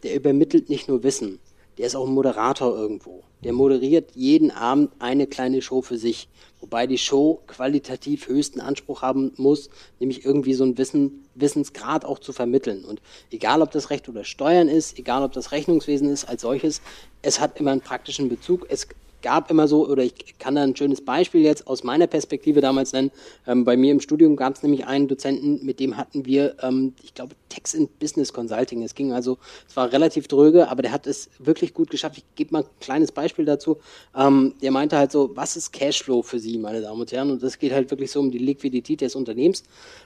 der 0.02 0.14
übermittelt 0.14 0.68
nicht 0.68 0.88
nur 0.88 1.02
Wissen, 1.02 1.38
der 1.78 1.86
ist 1.86 1.96
auch 1.96 2.06
ein 2.06 2.12
Moderator 2.12 2.76
irgendwo. 2.76 3.22
Der 3.44 3.52
moderiert 3.52 4.12
jeden 4.14 4.50
Abend 4.50 4.92
eine 4.98 5.26
kleine 5.26 5.62
Show 5.62 5.82
für 5.82 5.98
sich, 5.98 6.28
wobei 6.60 6.86
die 6.86 6.98
Show 6.98 7.40
qualitativ 7.46 8.28
höchsten 8.28 8.60
Anspruch 8.60 9.02
haben 9.02 9.32
muss, 9.36 9.68
nämlich 9.98 10.24
irgendwie 10.24 10.54
so 10.54 10.64
ein 10.64 10.78
Wissen, 10.78 11.24
Wissensgrad 11.34 12.04
auch 12.04 12.18
zu 12.18 12.32
vermitteln. 12.32 12.84
Und 12.84 13.00
egal, 13.30 13.62
ob 13.62 13.70
das 13.70 13.90
Recht 13.90 14.08
oder 14.08 14.24
Steuern 14.24 14.68
ist, 14.68 14.98
egal, 14.98 15.22
ob 15.22 15.32
das 15.32 15.50
Rechnungswesen 15.50 16.08
ist 16.08 16.24
als 16.24 16.42
solches, 16.42 16.82
es 17.22 17.40
hat 17.40 17.58
immer 17.58 17.72
einen 17.72 17.80
praktischen 17.80 18.28
Bezug. 18.28 18.66
Es 18.68 18.86
gab 19.22 19.50
immer 19.50 19.68
so, 19.68 19.88
oder 19.88 20.02
ich 20.02 20.38
kann 20.38 20.54
da 20.54 20.62
ein 20.62 20.76
schönes 20.76 21.04
Beispiel 21.04 21.42
jetzt 21.42 21.66
aus 21.66 21.84
meiner 21.84 22.06
Perspektive 22.06 22.60
damals 22.60 22.92
nennen. 22.92 23.10
Ähm, 23.46 23.64
bei 23.64 23.76
mir 23.76 23.92
im 23.92 24.00
Studium 24.00 24.36
gab 24.36 24.54
es 24.54 24.62
nämlich 24.62 24.86
einen 24.86 25.08
Dozenten, 25.08 25.64
mit 25.64 25.80
dem 25.80 25.96
hatten 25.96 26.26
wir, 26.26 26.56
ähm, 26.62 26.94
ich 27.02 27.14
glaube, 27.14 27.34
Tax 27.48 27.74
and 27.74 27.98
Business 27.98 28.32
Consulting. 28.32 28.82
Es 28.82 28.94
ging 28.94 29.12
also, 29.12 29.38
es 29.68 29.76
war 29.76 29.92
relativ 29.92 30.28
dröge, 30.28 30.68
aber 30.68 30.82
der 30.82 30.92
hat 30.92 31.06
es 31.06 31.30
wirklich 31.38 31.74
gut 31.74 31.90
geschafft. 31.90 32.18
Ich 32.18 32.24
gebe 32.34 32.52
mal 32.52 32.62
ein 32.62 32.68
kleines 32.80 33.12
Beispiel 33.12 33.44
dazu. 33.44 33.78
Ähm, 34.16 34.54
der 34.60 34.70
meinte 34.70 34.96
halt 34.96 35.12
so, 35.12 35.30
was 35.34 35.56
ist 35.56 35.72
Cashflow 35.72 36.22
für 36.22 36.38
Sie, 36.38 36.58
meine 36.58 36.80
Damen 36.80 37.00
und 37.00 37.12
Herren? 37.12 37.30
Und 37.30 37.42
das 37.42 37.58
geht 37.58 37.72
halt 37.72 37.90
wirklich 37.90 38.10
so 38.10 38.20
um 38.20 38.30
die 38.30 38.38
Liquidität 38.38 39.00
des 39.00 39.14
Unternehmens. 39.14 39.62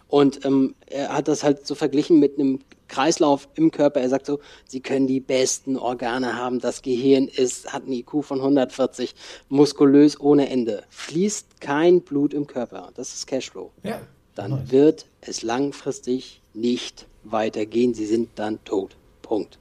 Und 0.08 0.44
ähm, 0.44 0.74
er 0.86 1.08
hat 1.08 1.28
das 1.28 1.42
halt 1.42 1.66
so 1.66 1.74
verglichen 1.74 2.20
mit 2.20 2.38
einem 2.38 2.60
Kreislauf 2.88 3.48
im 3.54 3.70
Körper. 3.70 4.00
Er 4.00 4.08
sagt 4.08 4.26
so, 4.26 4.40
Sie 4.66 4.80
können 4.80 5.06
die 5.06 5.20
besten 5.20 5.76
Organe 5.76 6.36
haben. 6.36 6.60
Das 6.60 6.82
Gehirn 6.82 7.28
ist, 7.28 7.72
hat 7.72 7.86
ein 7.86 7.92
IQ 7.92 8.22
von 8.22 8.38
140, 8.40 9.14
muskulös 9.48 10.18
ohne 10.20 10.48
Ende. 10.48 10.84
Fließt 10.90 11.60
kein 11.60 12.00
Blut 12.00 12.34
im 12.34 12.46
Körper. 12.46 12.90
Das 12.94 13.14
ist 13.14 13.26
Cashflow. 13.26 13.70
Ja, 13.82 14.00
dann 14.34 14.50
nice. 14.50 14.70
wird 14.70 15.06
es 15.20 15.42
langfristig 15.42 16.40
nicht 16.54 17.06
weitergehen. 17.24 17.94
Sie 17.94 18.06
sind 18.06 18.30
dann 18.36 18.62
tot. 18.64 18.96
Punkt. 19.22 19.58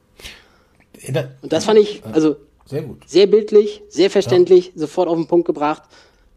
Und 1.41 1.51
das 1.53 1.65
fand 1.65 1.79
ich, 1.79 2.03
also 2.05 2.37
sehr, 2.65 2.83
gut. 2.83 3.07
sehr 3.07 3.27
bildlich, 3.27 3.83
sehr 3.89 4.09
verständlich, 4.09 4.67
ja. 4.67 4.81
sofort 4.81 5.09
auf 5.09 5.17
den 5.17 5.27
Punkt 5.27 5.45
gebracht. 5.45 5.83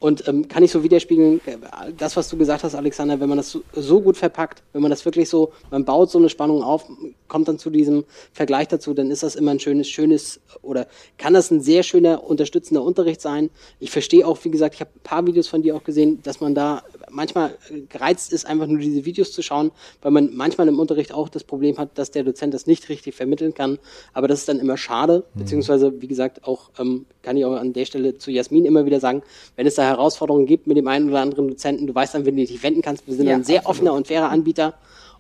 Und 0.01 0.29
ähm, 0.29 0.47
kann 0.47 0.63
ich 0.63 0.71
so 0.71 0.85
widerspiegeln, 0.85 1.41
äh, 1.47 1.57
das, 1.97 2.17
was 2.17 2.29
du 2.29 2.37
gesagt 2.37 2.63
hast, 2.63 2.77
Alexander, 2.77 3.19
wenn 3.19 3.29
man 3.29 3.39
das 3.39 3.51
so, 3.51 3.63
so, 3.73 4.01
gut 4.01 4.17
verpackt, 4.17 4.63
wenn 4.73 4.81
man 4.81 4.91
das 4.91 5.05
wirklich 5.05 5.29
so, 5.29 5.53
man 5.71 5.85
baut 5.85 6.11
so 6.11 6.19
eine 6.19 6.29
Spannung 6.29 6.63
auf, 6.63 6.85
kommt 7.27 7.49
dann 7.49 7.59
zu 7.59 7.69
diesem 7.71 8.05
Vergleich 8.33 8.69
dazu, 8.69 8.95
dann 8.95 9.11
ist 9.11 9.25
das 9.25 9.35
immer 9.35 9.51
ein 9.51 9.59
schönes, 9.59 9.89
schönes, 9.89 10.41
oder 10.63 10.87
kann 11.17 11.35
das 11.35 11.51
ein 11.51 11.61
sehr 11.61 11.83
schöner, 11.83 12.23
unterstützender 12.23 12.83
Unterricht 12.83 13.21
sein. 13.21 13.51
Ich 13.81 13.91
verstehe 13.91 14.25
auch, 14.25 14.39
wie 14.45 14.51
gesagt, 14.51 14.77
ich 14.77 14.81
habe 14.81 14.91
ein 14.95 15.03
paar 15.03 15.27
Videos 15.27 15.49
von 15.49 15.63
dir 15.63 15.75
auch 15.75 15.83
gesehen, 15.83 16.23
dass 16.23 16.41
man 16.41 16.55
da 16.55 16.83
manchmal 17.19 17.59
gereizt 17.89 18.33
ist, 18.33 18.47
einfach 18.47 18.69
nur 18.69 18.79
diese 18.79 19.05
Videos 19.05 19.33
zu 19.33 19.43
schauen, 19.43 19.73
weil 20.01 20.13
man 20.13 20.31
manchmal 20.35 20.69
im 20.69 20.79
Unterricht 20.79 21.13
auch 21.13 21.29
das 21.29 21.43
Problem 21.43 21.77
hat, 21.77 21.99
dass 21.99 22.13
der 22.13 22.23
Dozent 22.23 22.55
das 22.55 22.67
nicht 22.67 22.89
richtig 22.89 23.17
vermitteln 23.17 23.55
kann. 23.55 23.79
Aber 24.15 24.29
das 24.29 24.41
ist 24.41 24.49
dann 24.49 24.61
immer 24.61 24.77
schade, 24.77 25.25
mhm. 25.35 25.41
beziehungsweise, 25.41 26.01
wie 26.01 26.07
gesagt, 26.07 26.45
auch 26.45 26.71
ähm, 26.79 27.07
kann 27.23 27.37
ich 27.37 27.45
auch 27.45 27.57
an 27.57 27.73
der 27.73 27.85
Stelle 27.85 28.17
zu 28.17 28.31
Jasmin 28.31 28.65
immer 28.65 28.87
wieder 28.87 29.01
sagen, 29.01 29.23
wenn 29.57 29.67
es 29.67 29.75
da 29.75 29.83
Herausforderungen 29.83 30.47
gibt 30.47 30.69
mit 30.69 30.77
dem 30.77 30.87
einen 30.87 31.09
oder 31.11 31.21
anderen 31.21 31.49
Dozenten, 31.49 31.89
du 31.89 31.95
weißt 31.95 32.15
dann, 32.15 32.25
wenn 32.25 32.37
du 32.37 32.47
dich 32.47 32.63
wenden 32.63 32.83
kannst, 32.83 33.07
wir 33.09 33.15
sind 33.15 33.27
ja, 33.27 33.35
ein 33.35 33.45
sehr 33.45 33.59
absolut. 33.59 33.77
offener 33.77 33.95
und 33.95 34.07
fairer 34.07 34.31
Anbieter. 34.31 34.75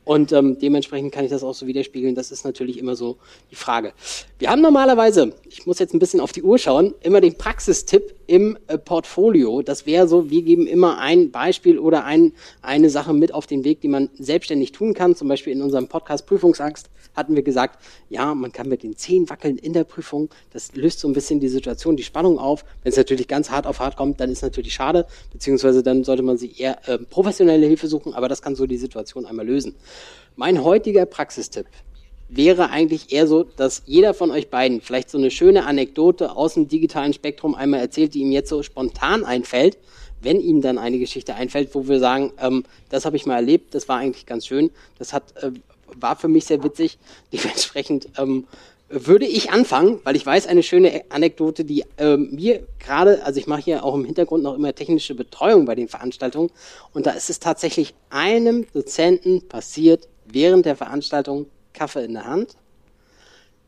Und 0.05 0.33
ähm, 0.33 0.59
dementsprechend 0.59 1.13
kann 1.13 1.25
ich 1.25 1.31
das 1.31 1.43
auch 1.43 1.53
so 1.53 1.67
widerspiegeln. 1.67 2.15
Das 2.15 2.31
ist 2.31 2.45
natürlich 2.45 2.79
immer 2.79 2.97
so 2.97 3.19
die 3.51 3.57
Frage. 3.57 3.93
Wir 4.39 4.49
haben 4.49 4.63
normalerweise, 4.63 5.35
ich 5.51 5.67
muss 5.67 5.81
jetzt 5.81 5.93
ein 5.93 5.99
bisschen 5.99 6.21
auf 6.21 6.33
die 6.33 6.43
Uhr 6.43 6.57
schauen, 6.57 6.95
immer 7.03 7.21
den 7.21 7.37
Praxistipp 7.37 8.15
im 8.29 8.59
äh, 8.69 8.79
Portfolio. 8.79 9.63
Das 9.63 9.87
wäre 9.87 10.07
so, 10.07 10.31
wir 10.31 10.43
geben 10.43 10.67
immer 10.67 10.99
ein 10.99 11.33
Beispiel 11.33 11.79
oder 11.79 12.05
ein, 12.05 12.33
eine 12.63 12.91
Sache 12.91 13.13
mit 13.15 13.33
auf 13.33 13.47
den 13.47 13.65
Weg, 13.65 13.81
die 13.81 13.89
man 13.89 14.11
selbstständig 14.19 14.71
tun 14.71 14.95
kann. 14.95 15.17
Zum 15.17 15.27
Beispiel 15.29 15.53
in 15.53 15.63
unserem 15.63 15.89
Podcast 15.89 16.27
Prüfungsangst 16.27 16.91
hatten 17.17 17.35
wir 17.35 17.43
gesagt, 17.43 17.83
ja, 18.11 18.35
man 18.35 18.53
kann 18.53 18.69
mit 18.69 18.83
den 18.83 18.97
Zehen 18.97 19.29
wackeln 19.31 19.57
in 19.57 19.73
der 19.73 19.85
Prüfung. 19.85 20.29
Das 20.53 20.75
löst 20.75 21.01
so 21.01 21.09
ein 21.09 21.15
bisschen 21.15 21.41
die 21.41 21.49
Situation, 21.49 21.97
die 21.97 22.03
Spannung 22.03 22.39
auf. 22.39 22.65
Wenn 22.83 22.91
es 22.91 22.99
natürlich 22.99 23.29
ganz 23.29 23.51
hart 23.51 23.67
auf 23.67 23.81
hart 23.81 23.97
kommt, 23.97 24.21
dann 24.21 24.31
ist 24.31 24.43
natürlich 24.43 24.75
schade, 24.75 25.07
beziehungsweise 25.33 25.83
dann 25.83 26.05
sollte 26.05 26.23
man 26.23 26.37
sich 26.37 26.61
eher 26.61 26.87
äh, 26.87 26.99
professionelle 26.99 27.67
Hilfe 27.67 27.89
suchen, 27.89 28.13
aber 28.13 28.29
das 28.29 28.43
kann 28.43 28.55
so 28.55 28.67
die 28.67 28.77
Situation 28.77 29.25
einmal 29.25 29.47
lösen. 29.47 29.75
Mein 30.37 30.63
heutiger 30.63 31.07
Praxistipp 31.07 31.67
wäre 32.29 32.71
eigentlich 32.71 33.13
eher 33.13 33.27
so, 33.27 33.43
dass 33.43 33.83
jeder 33.87 34.15
von 34.15 34.31
euch 34.31 34.51
beiden 34.51 34.81
vielleicht 34.81 35.11
so 35.11 35.19
eine 35.19 35.31
schöne 35.31 35.67
Anekdote 35.67 36.37
aus 36.37 36.55
dem 36.55 36.69
digitalen 36.69 37.13
Spektrum 37.13 37.55
einmal 37.55 37.81
erzählt, 37.81 38.15
die 38.15 38.21
ihm 38.21 38.33
jetzt 38.33 38.51
so 38.51 38.63
spontan 38.63 39.25
einfällt, 39.25 39.79
wenn 40.21 40.41
ihm 40.41 40.61
dann 40.61 40.79
eine 40.79 40.99
Geschichte 40.99 41.35
einfällt, 41.35 41.75
wo 41.75 41.89
wir 41.89 42.01
sagen, 42.01 42.33
ähm, 42.41 42.65
das 42.91 43.05
habe 43.05 43.17
ich 43.17 43.25
mal 43.25 43.37
erlebt, 43.37 43.75
das 43.75 43.89
war 43.89 43.99
eigentlich 43.99 44.27
ganz 44.27 44.47
schön, 44.47 44.71
das 44.99 45.13
hat, 45.13 45.23
äh, 45.43 45.53
war 45.95 46.17
für 46.17 46.29
mich 46.29 46.45
sehr 46.45 46.63
witzig. 46.63 46.99
Dementsprechend 47.33 48.09
ähm, 48.19 48.47
würde 48.91 49.27
ich 49.27 49.51
anfangen, 49.51 50.01
weil 50.05 50.17
ich 50.17 50.25
weiß 50.25 50.47
eine 50.47 50.63
schöne 50.63 51.03
Anekdote, 51.11 51.65
die 51.65 51.85
ähm, 51.99 52.31
mir 52.33 52.67
gerade, 52.79 53.25
also 53.25 53.39
ich 53.39 53.47
mache 53.47 53.63
hier 53.63 53.85
auch 53.85 53.95
im 53.95 54.05
Hintergrund 54.05 54.43
noch 54.43 54.55
immer 54.55 54.75
technische 54.75 55.15
Betreuung 55.15 55.67
bei 55.67 55.75
den 55.75 55.89
Veranstaltungen 55.89 56.51
und 56.95 57.07
da 57.07 57.11
ist 57.11 57.31
es 57.31 57.39
tatsächlich 57.39 57.95
einem 58.11 58.67
Dozenten 58.73 59.47
passiert 59.47 60.09
während 60.25 60.67
der 60.67 60.77
Veranstaltung 60.77 61.47
Kaffee 61.79 62.05
in 62.05 62.15
der 62.15 62.25
Hand. 62.25 62.57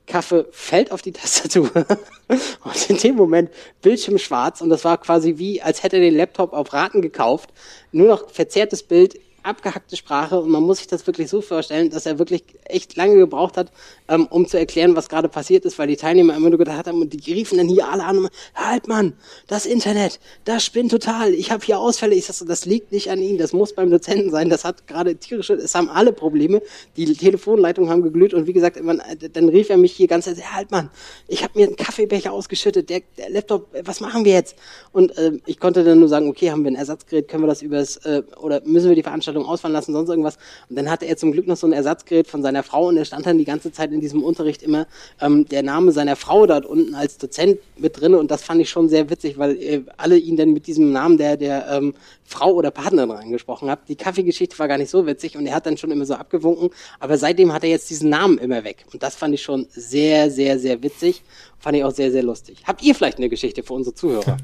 Kaffee 0.06 0.46
fällt 0.50 0.90
auf 0.90 1.02
die 1.02 1.12
Tastatur 1.12 1.70
und 2.64 2.90
in 2.90 2.96
dem 2.96 3.14
Moment 3.14 3.50
Bildschirm 3.80 4.18
schwarz 4.18 4.60
und 4.60 4.68
das 4.68 4.84
war 4.84 4.98
quasi 4.98 5.38
wie, 5.38 5.62
als 5.62 5.84
hätte 5.84 5.96
er 5.96 6.02
den 6.02 6.16
Laptop 6.16 6.52
auf 6.52 6.72
Raten 6.72 7.00
gekauft. 7.00 7.50
Nur 7.92 8.08
noch 8.08 8.28
verzerrtes 8.28 8.82
Bild, 8.82 9.20
abgehackte 9.42 9.96
Sprache 9.96 10.40
und 10.40 10.50
man 10.50 10.62
muss 10.62 10.78
sich 10.78 10.86
das 10.86 11.06
wirklich 11.06 11.28
so 11.28 11.40
vorstellen, 11.40 11.90
dass 11.90 12.06
er 12.06 12.18
wirklich 12.18 12.44
echt 12.64 12.96
lange 12.96 13.16
gebraucht 13.16 13.56
hat, 13.56 13.72
ähm, 14.08 14.26
um 14.30 14.46
zu 14.46 14.58
erklären, 14.58 14.96
was 14.96 15.08
gerade 15.08 15.28
passiert 15.28 15.64
ist, 15.64 15.78
weil 15.78 15.88
die 15.88 15.96
Teilnehmer 15.96 16.36
immer 16.36 16.50
nur 16.50 16.58
gedacht 16.58 16.86
haben 16.86 17.00
und 17.00 17.12
die 17.12 17.32
riefen 17.32 17.58
dann 17.58 17.68
hier 17.68 17.88
alle 17.88 18.04
an, 18.04 18.18
und, 18.18 18.30
halt 18.54 18.88
Mann, 18.88 19.14
das 19.46 19.66
Internet, 19.66 20.20
das 20.44 20.64
spinnt 20.64 20.90
total, 20.90 21.34
ich 21.34 21.50
habe 21.50 21.64
hier 21.64 21.78
Ausfälle, 21.78 22.14
ich 22.14 22.26
sag 22.26 22.34
so, 22.34 22.44
das 22.44 22.64
liegt 22.64 22.92
nicht 22.92 23.10
an 23.10 23.20
Ihnen, 23.20 23.38
das 23.38 23.52
muss 23.52 23.74
beim 23.74 23.90
Dozenten 23.90 24.30
sein, 24.30 24.48
das 24.50 24.64
hat 24.64 24.86
gerade 24.86 25.16
tierische, 25.16 25.54
es 25.54 25.74
haben 25.74 25.88
alle 25.88 26.12
Probleme, 26.12 26.62
die 26.96 27.12
Telefonleitungen 27.12 27.90
haben 27.90 28.02
geglüht 28.02 28.34
und 28.34 28.46
wie 28.46 28.52
gesagt, 28.52 28.82
man, 28.82 29.02
dann 29.32 29.48
rief 29.48 29.70
er 29.70 29.76
mich 29.76 29.92
hier 29.92 30.06
ganz, 30.06 30.26
halt 30.26 30.70
Mann, 30.70 30.90
ich 31.28 31.42
habe 31.42 31.58
mir 31.58 31.66
einen 31.66 31.76
Kaffeebecher 31.76 32.32
ausgeschüttet, 32.32 32.90
der, 32.90 33.02
der 33.16 33.30
Laptop, 33.30 33.68
was 33.84 34.00
machen 34.00 34.24
wir 34.24 34.32
jetzt? 34.32 34.56
Und 34.92 35.16
äh, 35.16 35.32
ich 35.46 35.58
konnte 35.58 35.84
dann 35.84 35.98
nur 35.98 36.08
sagen, 36.08 36.28
okay, 36.28 36.50
haben 36.50 36.64
wir 36.64 36.70
ein 36.70 36.76
Ersatzgerät, 36.76 37.28
können 37.28 37.42
wir 37.42 37.48
das 37.48 37.62
übers, 37.62 37.96
äh, 37.98 38.22
oder 38.40 38.60
müssen 38.64 38.88
wir 38.88 38.96
die 38.96 39.02
Veranstaltung 39.02 39.29
Veranstaltung 39.30 39.44
ausfallen 39.46 39.72
lassen, 39.72 39.92
sonst 39.92 40.08
irgendwas. 40.08 40.38
Und 40.68 40.76
dann 40.76 40.90
hatte 40.90 41.06
er 41.06 41.16
zum 41.16 41.32
Glück 41.32 41.46
noch 41.46 41.56
so 41.56 41.66
ein 41.66 41.72
Ersatzgerät 41.72 42.26
von 42.26 42.42
seiner 42.42 42.62
Frau 42.62 42.88
und 42.88 42.96
er 42.96 43.04
stand 43.04 43.26
dann 43.26 43.38
die 43.38 43.44
ganze 43.44 43.72
Zeit 43.72 43.92
in 43.92 44.00
diesem 44.00 44.22
Unterricht 44.22 44.62
immer 44.62 44.86
ähm, 45.20 45.46
der 45.46 45.62
Name 45.62 45.92
seiner 45.92 46.16
Frau 46.16 46.46
dort 46.46 46.66
unten 46.66 46.94
als 46.94 47.18
Dozent 47.18 47.58
mit 47.76 48.00
drin 48.00 48.14
und 48.14 48.30
das 48.30 48.42
fand 48.42 48.60
ich 48.60 48.70
schon 48.70 48.88
sehr 48.88 49.10
witzig, 49.10 49.38
weil 49.38 49.56
äh, 49.56 49.82
alle 49.96 50.16
ihn 50.16 50.36
dann 50.36 50.52
mit 50.52 50.66
diesem 50.66 50.92
Namen 50.92 51.18
der, 51.18 51.36
der 51.36 51.68
ähm, 51.70 51.94
Frau 52.24 52.52
oder 52.52 52.70
Partnerin 52.70 53.10
angesprochen 53.10 53.70
haben. 53.70 53.80
Die 53.88 53.96
Kaffeegeschichte 53.96 54.58
war 54.58 54.68
gar 54.68 54.78
nicht 54.78 54.90
so 54.90 55.06
witzig 55.06 55.36
und 55.36 55.46
er 55.46 55.54
hat 55.54 55.66
dann 55.66 55.76
schon 55.76 55.90
immer 55.90 56.04
so 56.04 56.14
abgewunken, 56.14 56.70
aber 56.98 57.16
seitdem 57.16 57.52
hat 57.52 57.64
er 57.64 57.70
jetzt 57.70 57.90
diesen 57.90 58.10
Namen 58.10 58.38
immer 58.38 58.64
weg 58.64 58.84
und 58.92 59.02
das 59.02 59.16
fand 59.16 59.34
ich 59.34 59.42
schon 59.42 59.66
sehr, 59.70 60.30
sehr, 60.30 60.58
sehr 60.58 60.82
witzig. 60.82 61.22
Fand 61.58 61.76
ich 61.76 61.84
auch 61.84 61.90
sehr, 61.90 62.10
sehr 62.10 62.22
lustig. 62.22 62.62
Habt 62.64 62.82
ihr 62.82 62.94
vielleicht 62.94 63.18
eine 63.18 63.28
Geschichte 63.28 63.62
für 63.62 63.74
unsere 63.74 63.94
Zuhörer? 63.94 64.38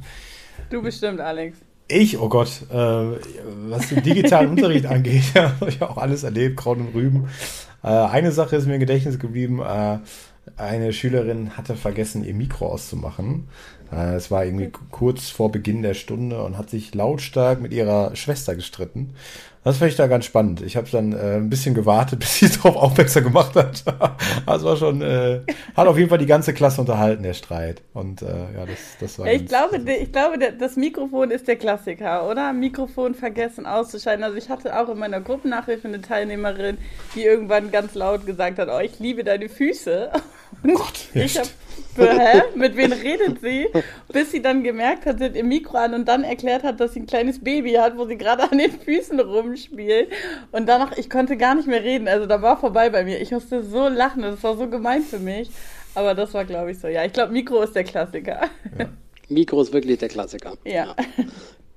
Du 0.71 0.83
bestimmt, 0.83 1.21
Alex. 1.21 1.66
Ich, 1.89 2.19
oh 2.19 2.29
Gott, 2.29 2.63
äh, 2.73 2.75
was 2.75 3.89
den 3.89 4.03
digitalen 4.03 4.51
Unterricht 4.51 4.87
angeht, 4.87 5.23
habe 5.35 5.69
ich 5.69 5.81
auch 5.83 5.97
alles 5.97 6.25
erlebt, 6.25 6.57
Kraut 6.57 6.79
und 6.79 6.95
Rüben. 6.95 7.29
Äh, 7.83 7.89
eine 7.89 8.33
Sache 8.33 8.57
ist 8.57 8.67
mir 8.67 8.75
im 8.75 8.81
Gedächtnis 8.81 9.19
geblieben. 9.19 9.61
Äh, 9.61 9.99
eine 10.57 10.93
Schülerin 10.93 11.57
hatte 11.57 11.77
vergessen, 11.77 12.25
ihr 12.25 12.35
Mikro 12.35 12.67
auszumachen. 12.67 13.49
Äh, 13.93 14.15
es 14.15 14.31
war 14.31 14.45
irgendwie 14.45 14.73
kurz 14.91 15.31
vor 15.31 15.53
Beginn 15.53 15.83
der 15.83 15.95
Stunde 15.95 16.43
und 16.43 16.59
hat 16.59 16.71
sich 16.71 16.95
lautstark 16.95 17.61
mit 17.61 17.73
ihrer 17.73 18.17
Schwester 18.17 18.57
gestritten. 18.57 19.15
Das 19.67 19.79
fand 19.79 19.91
ich 19.91 19.97
da 19.97 20.07
ganz 20.07 20.25
spannend. 20.25 20.63
Ich 20.63 20.77
habe 20.77 20.89
dann 20.93 21.13
äh, 21.13 21.39
ein 21.39 21.51
bisschen 21.51 21.75
gewartet, 21.75 22.19
bis 22.21 22.37
sie 22.37 22.49
darauf 22.49 22.77
aufmerksam 22.77 23.25
gemacht 23.25 23.57
hat. 23.57 23.83
das 24.47 24.63
war 24.63 24.77
schon, 24.77 25.03
äh, 25.03 25.41
hat 25.77 25.89
auf 25.89 25.99
jeden 25.99 26.09
Fall 26.09 26.19
die 26.19 26.27
ganze 26.27 26.55
Klasse 26.55 26.81
unterhalten, 26.81 27.25
der 27.25 27.35
Streit. 27.35 27.83
Und 27.93 28.23
äh, 28.23 28.27
ja, 28.27 28.65
das, 28.65 28.79
das 29.01 29.19
war. 29.19 29.27
Ich 29.27 29.47
glaube, 29.47 29.79
ich 29.79 30.13
glaube, 30.13 30.39
das 30.57 30.77
Mikrofon 30.77 31.33
ist 31.33 31.49
der 31.49 31.57
Klassiker, 31.57 32.31
oder? 32.31 32.53
Mikrofon 32.53 33.17
vergessen 33.17 33.67
auszuschalten. 33.67 34.23
Also 34.23 34.37
ich 34.37 34.51
hatte 34.51 34.79
auch 34.79 34.89
in 34.89 34.99
meiner 34.99 35.21
Gruppennachhilfe 35.21 35.89
eine 35.89 36.01
Teilnehmerin, 36.01 36.79
die 37.17 37.25
irgendwann 37.25 37.73
ganz 37.73 37.97
laut 37.97 38.25
gesagt 38.25 38.61
hat, 38.61 38.69
oh, 38.71 38.79
ich 38.79 39.01
liebe 39.01 39.25
deine 39.25 39.49
Füße. 39.49 40.13
Und 40.63 40.75
Gott, 40.75 41.09
ich 41.15 41.39
habe 41.39 41.49
hä? 41.97 42.43
Mit 42.55 42.77
wem 42.77 42.93
redet 42.93 43.41
sie? 43.41 43.69
Bis 44.13 44.33
sie 44.33 44.43
dann 44.43 44.63
gemerkt 44.63 45.07
hat, 45.07 45.19
sie 45.19 45.25
hat 45.25 45.37
ihr 45.37 45.45
Mikro 45.45 45.77
an 45.77 45.95
und 45.95 46.07
dann 46.07 46.25
erklärt 46.25 46.63
hat, 46.63 46.81
dass 46.81 46.95
sie 46.95 47.01
ein 47.01 47.07
kleines 47.07 47.43
Baby 47.43 47.73
hat, 47.73 47.97
wo 47.97 48.07
sie 48.07 48.17
gerade 48.17 48.51
an 48.51 48.59
den 48.59 48.73
Füßen 48.73 49.19
rumspielt. 49.21 50.11
Und 50.53 50.67
danach, 50.69 50.97
ich 50.97 51.11
konnte 51.11 51.37
gar 51.37 51.55
nicht 51.55 51.69
mehr 51.69 51.83
reden. 51.83 52.09
Also 52.09 52.27
da 52.27 52.43
war 52.43 52.59
vorbei 52.59 52.91
bei 52.91 53.05
mir. 53.05 53.21
Ich 53.21 53.31
musste 53.31 53.63
so 53.63 53.89
lachen. 53.89 54.23
Das 54.23 54.43
war 54.43 54.57
so 54.57 54.69
gemein 54.69 55.03
für 55.03 55.19
mich. 55.19 55.51
Aber 55.95 56.15
das 56.15 56.35
war, 56.35 56.45
glaube 56.45 56.73
ich, 56.73 56.79
so. 56.79 56.89
Ja, 56.89 57.05
ich 57.05 57.13
glaube, 57.13 57.33
Mikro 57.33 57.63
ist 57.63 57.75
der 57.75 57.85
Klassiker. 57.85 58.51
Ja. 58.79 58.89
Mikro 59.29 59.61
ist 59.63 59.73
wirklich 59.73 59.99
der 59.99 60.09
Klassiker. 60.09 60.55
Ja. 60.65 60.73
ja. 60.73 60.97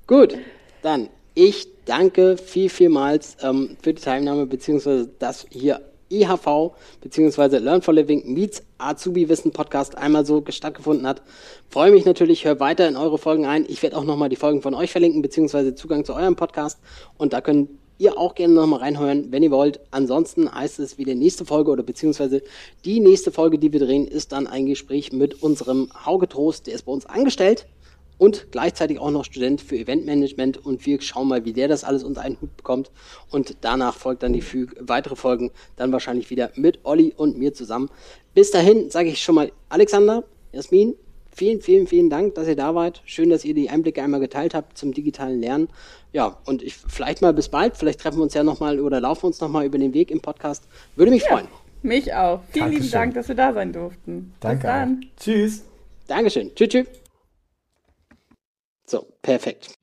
Gut, 0.06 0.38
dann 0.82 1.10
ich 1.36 1.68
danke 1.86 2.38
viel, 2.38 2.70
vielmals 2.70 3.38
ähm, 3.42 3.78
für 3.82 3.94
die 3.94 4.02
Teilnahme, 4.02 4.46
beziehungsweise 4.46 5.10
dass 5.20 5.46
hier 5.50 5.80
IHV 6.12 6.72
beziehungsweise 7.02 7.60
Learn 7.60 7.82
for 7.82 7.94
Living 7.94 8.34
meets 8.34 8.64
Azubi 8.78 9.30
Wissen 9.30 9.52
Podcast 9.52 9.98
einmal 9.98 10.26
so 10.26 10.44
stattgefunden 10.50 11.08
hat. 11.08 11.22
Freue 11.70 11.92
mich 11.92 12.06
natürlich, 12.06 12.46
hör 12.46 12.60
weiter 12.60 12.88
in 12.88 12.96
eure 12.96 13.18
Folgen 13.18 13.46
ein. 13.46 13.66
Ich 13.68 13.84
werde 13.84 13.98
auch 13.98 14.04
nochmal 14.04 14.30
die 14.30 14.36
Folgen 14.36 14.62
von 14.62 14.74
euch 14.74 14.92
verlinken, 14.92 15.22
beziehungsweise 15.22 15.76
Zugang 15.76 16.06
zu 16.06 16.14
eurem 16.14 16.36
Podcast. 16.36 16.80
Und 17.18 17.34
da 17.34 17.42
könnt 17.42 17.70
ihr 18.00 18.18
auch 18.18 18.34
gerne 18.34 18.54
nochmal 18.54 18.80
reinhören, 18.80 19.32
wenn 19.32 19.44
ihr 19.44 19.52
wollt. 19.52 19.80
Ansonsten 19.92 20.52
heißt 20.52 20.80
es 20.80 20.98
wie 20.98 21.04
die 21.04 21.16
nächste 21.16 21.46
Folge 21.46 21.70
oder 21.70 21.84
beziehungsweise 21.84 22.42
die 22.86 23.00
nächste 23.00 23.32
Folge, 23.32 23.60
die 23.60 23.72
wir 23.74 23.80
drehen, 23.80 24.08
ist 24.08 24.32
dann 24.32 24.48
ein 24.48 24.66
Gespräch 24.66 25.12
mit 25.12 25.44
unserem 25.44 25.90
Hauge 26.06 26.28
Trost, 26.28 26.68
der 26.68 26.76
ist 26.76 26.84
bei 26.84 26.92
uns 26.92 27.06
angestellt 27.06 27.68
und 28.20 28.52
gleichzeitig 28.52 29.00
auch 29.00 29.10
noch 29.10 29.26
Student 29.26 29.62
für 29.62 29.78
Eventmanagement 29.78 30.64
und 30.64 30.86
wir 30.86 31.02
schauen 31.02 31.28
mal, 31.28 31.46
wie 31.46 31.54
der 31.54 31.68
das 31.68 31.84
alles 31.84 32.04
unter 32.04 32.22
einen 32.22 32.40
Hut 32.40 32.56
bekommt 32.56 32.92
und 33.32 33.58
danach 33.62 33.96
folgt 33.96 34.22
dann 34.22 34.34
die 34.34 34.44
weitere 34.80 35.16
Folgen 35.16 35.50
dann 35.78 35.92
wahrscheinlich 35.92 36.30
wieder 36.30 36.52
mit 36.56 36.82
Olli 36.84 37.14
und 37.18 37.40
mir 37.40 37.56
zusammen. 37.56 37.90
Bis 38.36 38.52
dahin 38.52 38.92
sage 38.92 39.10
ich 39.10 39.24
schon 39.24 39.36
mal 39.36 39.52
Alexander, 39.70 40.24
Jasmin, 40.52 40.94
vielen, 41.32 41.62
vielen, 41.62 41.88
vielen 41.88 42.10
Dank, 42.10 42.36
dass 42.36 42.48
ihr 42.48 42.56
da 42.56 42.76
wart. 42.76 43.02
Schön, 43.06 43.30
dass 43.30 43.46
ihr 43.46 43.54
die 43.54 43.70
Einblicke 43.70 44.04
einmal 44.04 44.20
geteilt 44.20 44.54
habt 44.54 44.78
zum 44.78 44.94
digitalen 44.94 45.40
Lernen. 45.40 45.70
Ja, 46.12 46.38
und 46.46 46.62
ich 46.62 46.76
vielleicht 46.76 47.22
mal 47.22 47.34
bis 47.34 47.50
bald. 47.50 47.78
Vielleicht 47.78 48.02
treffen 48.02 48.18
wir 48.18 48.24
uns 48.24 48.34
ja 48.34 48.44
nochmal 48.44 48.80
oder 48.80 49.00
laufen 49.00 49.28
uns 49.28 49.40
nochmal 49.40 49.66
über 49.66 49.78
den 49.78 49.94
Weg 49.94 50.12
im 50.12 50.20
Podcast. 50.20 50.66
Würde 50.96 51.12
mich 51.12 51.24
ja, 51.24 51.30
freuen. 51.30 51.48
Mich 51.82 52.14
auch. 52.14 52.42
Vielen 52.50 52.66
Dankeschön. 52.66 52.82
lieben 52.82 52.92
Dank, 52.92 53.14
dass 53.14 53.28
wir 53.30 53.36
da 53.36 53.54
sein 53.54 53.72
durften. 53.72 54.34
Danke. 54.40 54.58
Bis 54.58 54.64
dann. 54.64 55.06
Tschüss. 55.18 55.64
Dankeschön. 56.08 56.52
Tschüss, 56.56 56.70
tschüss. 56.70 57.09
So, 58.90 59.06
perfekt. 59.22 59.78